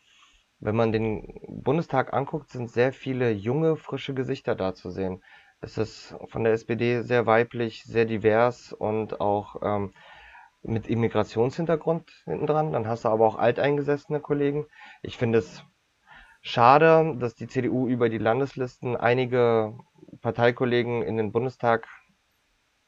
wenn 0.60 0.76
man 0.76 0.92
den 0.92 1.40
Bundestag 1.48 2.12
anguckt, 2.12 2.50
sind 2.50 2.70
sehr 2.70 2.92
viele 2.92 3.32
junge, 3.32 3.76
frische 3.76 4.12
Gesichter 4.12 4.54
da 4.54 4.74
zu 4.74 4.90
sehen. 4.90 5.22
Es 5.62 5.78
ist 5.78 6.14
von 6.28 6.44
der 6.44 6.52
SPD 6.52 7.00
sehr 7.00 7.24
weiblich, 7.24 7.84
sehr 7.84 8.04
divers 8.04 8.74
und 8.74 9.22
auch 9.22 9.56
ähm, 9.62 9.92
mit 10.62 10.86
Immigrationshintergrund 10.86 12.10
hinten 12.24 12.46
dran. 12.46 12.72
Dann 12.72 12.86
hast 12.86 13.04
du 13.04 13.08
aber 13.08 13.26
auch 13.26 13.36
alteingesessene 13.36 14.20
Kollegen. 14.20 14.66
Ich 15.02 15.16
finde 15.16 15.38
es 15.38 15.64
schade, 16.40 17.16
dass 17.18 17.34
die 17.34 17.48
CDU 17.48 17.88
über 17.88 18.08
die 18.08 18.18
Landeslisten 18.18 18.96
einige 18.96 19.78
Parteikollegen 20.20 21.02
in 21.02 21.16
den 21.16 21.32
Bundestag 21.32 21.88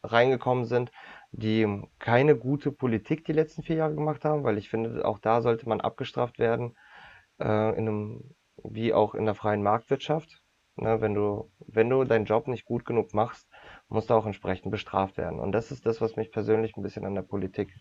reingekommen 0.02 0.66
sind, 0.66 0.92
die 1.32 1.82
keine 1.98 2.36
gute 2.36 2.70
Politik 2.70 3.24
die 3.24 3.32
letzten 3.32 3.62
vier 3.62 3.76
Jahre 3.76 3.94
gemacht 3.94 4.24
haben, 4.24 4.44
weil 4.44 4.58
ich 4.58 4.68
finde, 4.68 5.04
auch 5.04 5.18
da 5.18 5.40
sollte 5.40 5.68
man 5.68 5.80
abgestraft 5.80 6.38
werden, 6.38 6.76
äh, 7.40 7.76
in 7.76 7.88
einem, 7.88 8.34
wie 8.62 8.92
auch 8.92 9.14
in 9.14 9.24
der 9.24 9.34
freien 9.34 9.62
Marktwirtschaft. 9.62 10.42
Ne, 10.76 11.00
wenn 11.00 11.14
du, 11.14 11.52
wenn 11.66 11.88
du 11.88 12.02
deinen 12.02 12.24
Job 12.24 12.48
nicht 12.48 12.64
gut 12.64 12.84
genug 12.84 13.14
machst, 13.14 13.48
musst 13.88 14.10
du 14.10 14.14
auch 14.14 14.26
entsprechend 14.26 14.70
bestraft 14.70 15.16
werden. 15.16 15.38
Und 15.38 15.52
das 15.52 15.70
ist 15.70 15.86
das, 15.86 16.00
was 16.00 16.16
mich 16.16 16.30
persönlich 16.32 16.76
ein 16.76 16.82
bisschen 16.82 17.04
an 17.04 17.14
der 17.14 17.22
Politik 17.22 17.74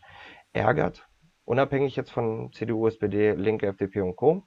ärgert. 0.51 1.07
Unabhängig 1.45 1.95
jetzt 1.95 2.11
von 2.11 2.51
CDU, 2.53 2.87
SPD, 2.87 3.33
Linke, 3.33 3.67
FDP 3.67 4.01
und 4.01 4.15
Co. 4.15 4.43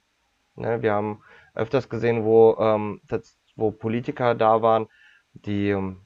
Ne, 0.55 0.81
wir 0.81 0.93
haben 0.93 1.21
öfters 1.53 1.89
gesehen, 1.89 2.23
wo, 2.25 2.55
ähm, 2.59 3.01
das, 3.07 3.37
wo 3.55 3.71
Politiker 3.71 4.33
da 4.33 4.61
waren, 4.61 4.87
die 5.33 5.69
ähm, 5.69 6.05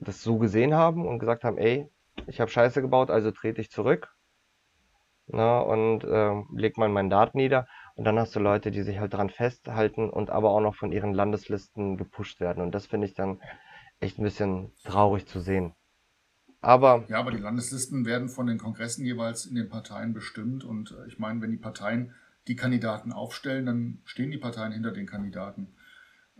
das 0.00 0.22
so 0.22 0.38
gesehen 0.38 0.74
haben 0.74 1.06
und 1.06 1.18
gesagt 1.18 1.44
haben, 1.44 1.58
ey, 1.58 1.88
ich 2.26 2.40
habe 2.40 2.50
Scheiße 2.50 2.80
gebaut, 2.82 3.10
also 3.10 3.30
trete 3.32 3.60
ich 3.60 3.70
zurück 3.70 4.14
ne, 5.26 5.64
und 5.64 6.04
äh, 6.04 6.42
leg 6.54 6.76
mein 6.76 6.92
Mandat 6.92 7.34
nieder. 7.34 7.66
Und 7.96 8.04
dann 8.04 8.18
hast 8.18 8.34
du 8.34 8.40
Leute, 8.40 8.70
die 8.70 8.82
sich 8.82 8.98
halt 8.98 9.14
dran 9.14 9.30
festhalten 9.30 10.10
und 10.10 10.30
aber 10.30 10.50
auch 10.50 10.60
noch 10.60 10.74
von 10.74 10.92
ihren 10.92 11.14
Landeslisten 11.14 11.96
gepusht 11.96 12.40
werden. 12.40 12.62
Und 12.62 12.74
das 12.74 12.86
finde 12.86 13.06
ich 13.06 13.14
dann 13.14 13.40
echt 14.04 14.18
ein 14.18 14.24
bisschen 14.24 14.70
traurig 14.84 15.26
zu 15.26 15.40
sehen. 15.40 15.72
Aber. 16.60 17.04
Ja, 17.08 17.18
aber 17.18 17.30
die 17.30 17.38
Landeslisten 17.38 18.06
werden 18.06 18.28
von 18.28 18.46
den 18.46 18.58
Kongressen 18.58 19.04
jeweils 19.04 19.46
in 19.46 19.54
den 19.54 19.68
Parteien 19.68 20.14
bestimmt. 20.14 20.64
Und 20.64 20.92
äh, 20.92 21.08
ich 21.08 21.18
meine, 21.18 21.40
wenn 21.42 21.50
die 21.50 21.56
Parteien 21.56 22.14
die 22.46 22.56
Kandidaten 22.56 23.12
aufstellen, 23.12 23.66
dann 23.66 23.98
stehen 24.04 24.30
die 24.30 24.38
Parteien 24.38 24.72
hinter 24.72 24.92
den 24.92 25.06
Kandidaten. 25.06 25.74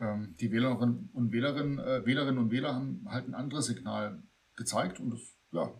Ähm, 0.00 0.34
die 0.40 0.50
Wählerinnen 0.50 1.10
und 1.12 1.32
Wählerinnen, 1.32 1.78
äh, 1.78 2.06
Wählerinnen 2.06 2.38
und 2.38 2.50
Wähler 2.50 2.74
haben 2.74 3.06
halt 3.08 3.28
ein 3.28 3.34
anderes 3.34 3.66
Signal 3.66 4.22
gezeigt 4.56 5.00
und 5.00 5.10
das, 5.10 5.20
ja. 5.52 5.70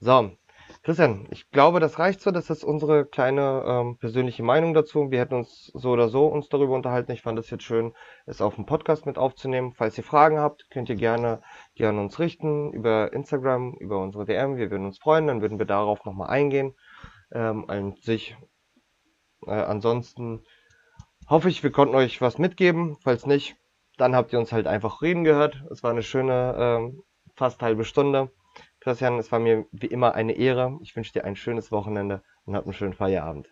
So, 0.00 0.36
Christian, 0.84 1.26
ich 1.30 1.50
glaube, 1.50 1.80
das 1.80 1.98
reicht 1.98 2.20
so. 2.20 2.30
Das 2.30 2.50
ist 2.50 2.62
unsere 2.62 3.06
kleine 3.06 3.64
ähm, 3.66 3.96
persönliche 3.96 4.42
Meinung 4.42 4.74
dazu. 4.74 5.10
Wir 5.10 5.18
hätten 5.18 5.34
uns 5.34 5.72
so 5.72 5.92
oder 5.92 6.10
so 6.10 6.26
uns 6.26 6.50
darüber 6.50 6.74
unterhalten. 6.74 7.10
Ich 7.12 7.22
fand 7.22 7.38
es 7.38 7.48
jetzt 7.48 7.64
schön, 7.64 7.94
es 8.26 8.42
auf 8.42 8.56
dem 8.56 8.66
Podcast 8.66 9.06
mit 9.06 9.16
aufzunehmen. 9.16 9.72
Falls 9.72 9.96
ihr 9.96 10.04
Fragen 10.04 10.38
habt, 10.38 10.68
könnt 10.68 10.90
ihr 10.90 10.96
gerne 10.96 11.40
die 11.78 11.86
an 11.86 11.98
uns 11.98 12.18
richten 12.18 12.70
über 12.74 13.14
Instagram, 13.14 13.72
über 13.80 13.98
unsere 13.98 14.26
DM. 14.26 14.58
Wir 14.58 14.70
würden 14.70 14.84
uns 14.84 14.98
freuen. 14.98 15.26
Dann 15.26 15.40
würden 15.40 15.58
wir 15.58 15.64
darauf 15.64 16.04
nochmal 16.04 16.28
eingehen. 16.28 16.74
Ähm, 17.32 17.64
an 17.66 17.94
sich. 18.02 18.36
Äh, 19.46 19.52
ansonsten 19.52 20.44
hoffe 21.30 21.48
ich, 21.48 21.62
wir 21.62 21.72
konnten 21.72 21.94
euch 21.94 22.20
was 22.20 22.36
mitgeben. 22.36 22.98
Falls 23.02 23.24
nicht, 23.24 23.56
dann 23.96 24.14
habt 24.14 24.34
ihr 24.34 24.38
uns 24.38 24.52
halt 24.52 24.66
einfach 24.66 25.00
reden 25.00 25.24
gehört. 25.24 25.64
Es 25.70 25.82
war 25.82 25.92
eine 25.92 26.02
schöne 26.02 26.54
ähm, 26.58 27.02
fast 27.36 27.62
halbe 27.62 27.86
Stunde. 27.86 28.30
Christian, 28.84 29.18
es 29.18 29.32
war 29.32 29.40
mir 29.40 29.66
wie 29.72 29.86
immer 29.86 30.14
eine 30.14 30.34
Ehre. 30.34 30.78
Ich 30.82 30.94
wünsche 30.94 31.14
dir 31.14 31.24
ein 31.24 31.36
schönes 31.36 31.72
Wochenende 31.72 32.22
und 32.44 32.54
hab 32.54 32.64
einen 32.64 32.74
schönen 32.74 32.92
Feierabend. 32.92 33.48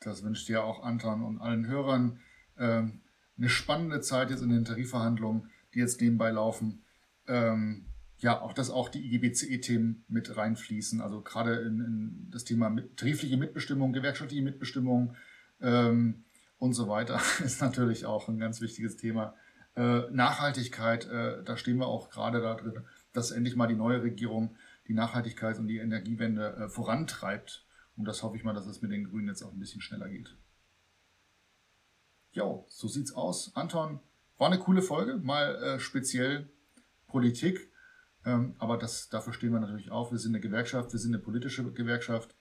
Das 0.00 0.24
wünscht 0.24 0.48
dir 0.48 0.64
auch 0.64 0.82
Anton 0.82 1.22
und 1.22 1.38
allen 1.42 1.66
Hörern. 1.66 2.20
Ähm, 2.58 3.02
eine 3.36 3.50
spannende 3.50 4.00
Zeit 4.00 4.30
jetzt 4.30 4.42
in 4.42 4.48
den 4.48 4.64
Tarifverhandlungen, 4.64 5.50
die 5.74 5.80
jetzt 5.80 6.00
nebenbei 6.00 6.30
laufen. 6.30 6.86
Ähm, 7.28 7.84
ja, 8.16 8.40
auch 8.40 8.54
dass 8.54 8.70
auch 8.70 8.88
die 8.88 9.14
IGBCE-Themen 9.14 10.06
mit 10.08 10.34
reinfließen. 10.34 11.02
Also 11.02 11.20
gerade 11.20 11.56
in, 11.56 11.80
in 11.80 12.28
das 12.30 12.44
Thema 12.44 12.70
mit, 12.70 12.96
tarifliche 12.96 13.36
Mitbestimmung, 13.36 13.92
gewerkschaftliche 13.92 14.42
Mitbestimmung 14.42 15.16
ähm, 15.60 16.24
und 16.56 16.72
so 16.72 16.88
weiter 16.88 17.20
ist 17.44 17.60
natürlich 17.60 18.06
auch 18.06 18.28
ein 18.28 18.38
ganz 18.38 18.62
wichtiges 18.62 18.96
Thema. 18.96 19.34
Äh, 19.76 20.10
Nachhaltigkeit, 20.10 21.06
äh, 21.10 21.44
da 21.44 21.58
stehen 21.58 21.76
wir 21.76 21.88
auch 21.88 22.08
gerade 22.08 22.40
da 22.40 22.54
drin 22.54 22.84
dass 23.12 23.30
endlich 23.30 23.56
mal 23.56 23.66
die 23.66 23.74
neue 23.74 24.02
Regierung 24.02 24.56
die 24.88 24.94
Nachhaltigkeit 24.94 25.58
und 25.58 25.68
die 25.68 25.78
Energiewende 25.78 26.56
äh, 26.56 26.68
vorantreibt. 26.68 27.64
Und 27.96 28.06
das 28.06 28.22
hoffe 28.22 28.36
ich 28.36 28.44
mal, 28.44 28.54
dass 28.54 28.66
es 28.66 28.82
mit 28.82 28.90
den 28.90 29.04
Grünen 29.04 29.28
jetzt 29.28 29.42
auch 29.42 29.52
ein 29.52 29.58
bisschen 29.58 29.80
schneller 29.80 30.08
geht. 30.08 30.36
Jo, 32.32 32.64
so 32.68 32.88
sieht's 32.88 33.12
aus. 33.12 33.54
Anton, 33.54 34.00
war 34.38 34.48
eine 34.50 34.58
coole 34.58 34.82
Folge, 34.82 35.16
mal 35.16 35.54
äh, 35.62 35.80
speziell 35.80 36.48
Politik. 37.06 37.70
Ähm, 38.24 38.54
aber 38.58 38.78
das, 38.78 39.08
dafür 39.08 39.32
stehen 39.32 39.52
wir 39.52 39.60
natürlich 39.60 39.90
auf. 39.90 40.12
Wir 40.12 40.18
sind 40.18 40.32
eine 40.32 40.40
Gewerkschaft, 40.40 40.92
wir 40.92 40.98
sind 40.98 41.14
eine 41.14 41.22
politische 41.22 41.70
Gewerkschaft. 41.72 42.34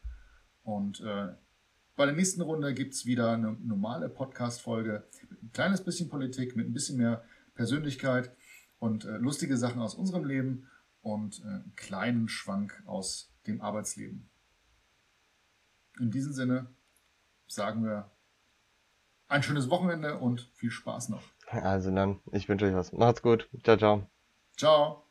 Und 0.63 1.01
äh, 1.01 1.29
bei 1.95 2.05
der 2.05 2.15
nächsten 2.15 2.41
Runde 2.41 2.73
gibt 2.73 2.93
es 2.93 3.05
wieder 3.05 3.33
eine 3.33 3.57
normale 3.61 4.09
Podcast-Folge 4.09 5.07
ein 5.41 5.51
kleines 5.51 5.83
bisschen 5.83 6.09
Politik, 6.09 6.55
mit 6.55 6.67
ein 6.67 6.73
bisschen 6.73 6.97
mehr 6.97 7.23
Persönlichkeit 7.55 8.31
und 8.79 9.05
äh, 9.05 9.17
lustige 9.17 9.57
Sachen 9.57 9.81
aus 9.81 9.93
unserem 9.93 10.25
Leben 10.25 10.67
und 11.01 11.41
äh, 11.41 11.47
einen 11.47 11.73
kleinen 11.75 12.29
Schwank 12.29 12.81
aus 12.85 13.31
dem 13.47 13.61
Arbeitsleben. 13.61 14.29
In 15.99 16.11
diesem 16.11 16.33
Sinne 16.33 16.67
sagen 17.47 17.83
wir 17.83 18.09
ein 19.27 19.43
schönes 19.43 19.69
Wochenende 19.69 20.17
und 20.17 20.49
viel 20.53 20.71
Spaß 20.71 21.09
noch. 21.09 21.23
Also 21.47 21.93
dann, 21.93 22.19
ich 22.31 22.47
wünsche 22.49 22.65
euch 22.65 22.73
was. 22.73 22.93
Macht's 22.93 23.21
gut. 23.21 23.49
Ciao, 23.63 23.77
ciao. 23.77 24.09
Ciao. 24.57 25.03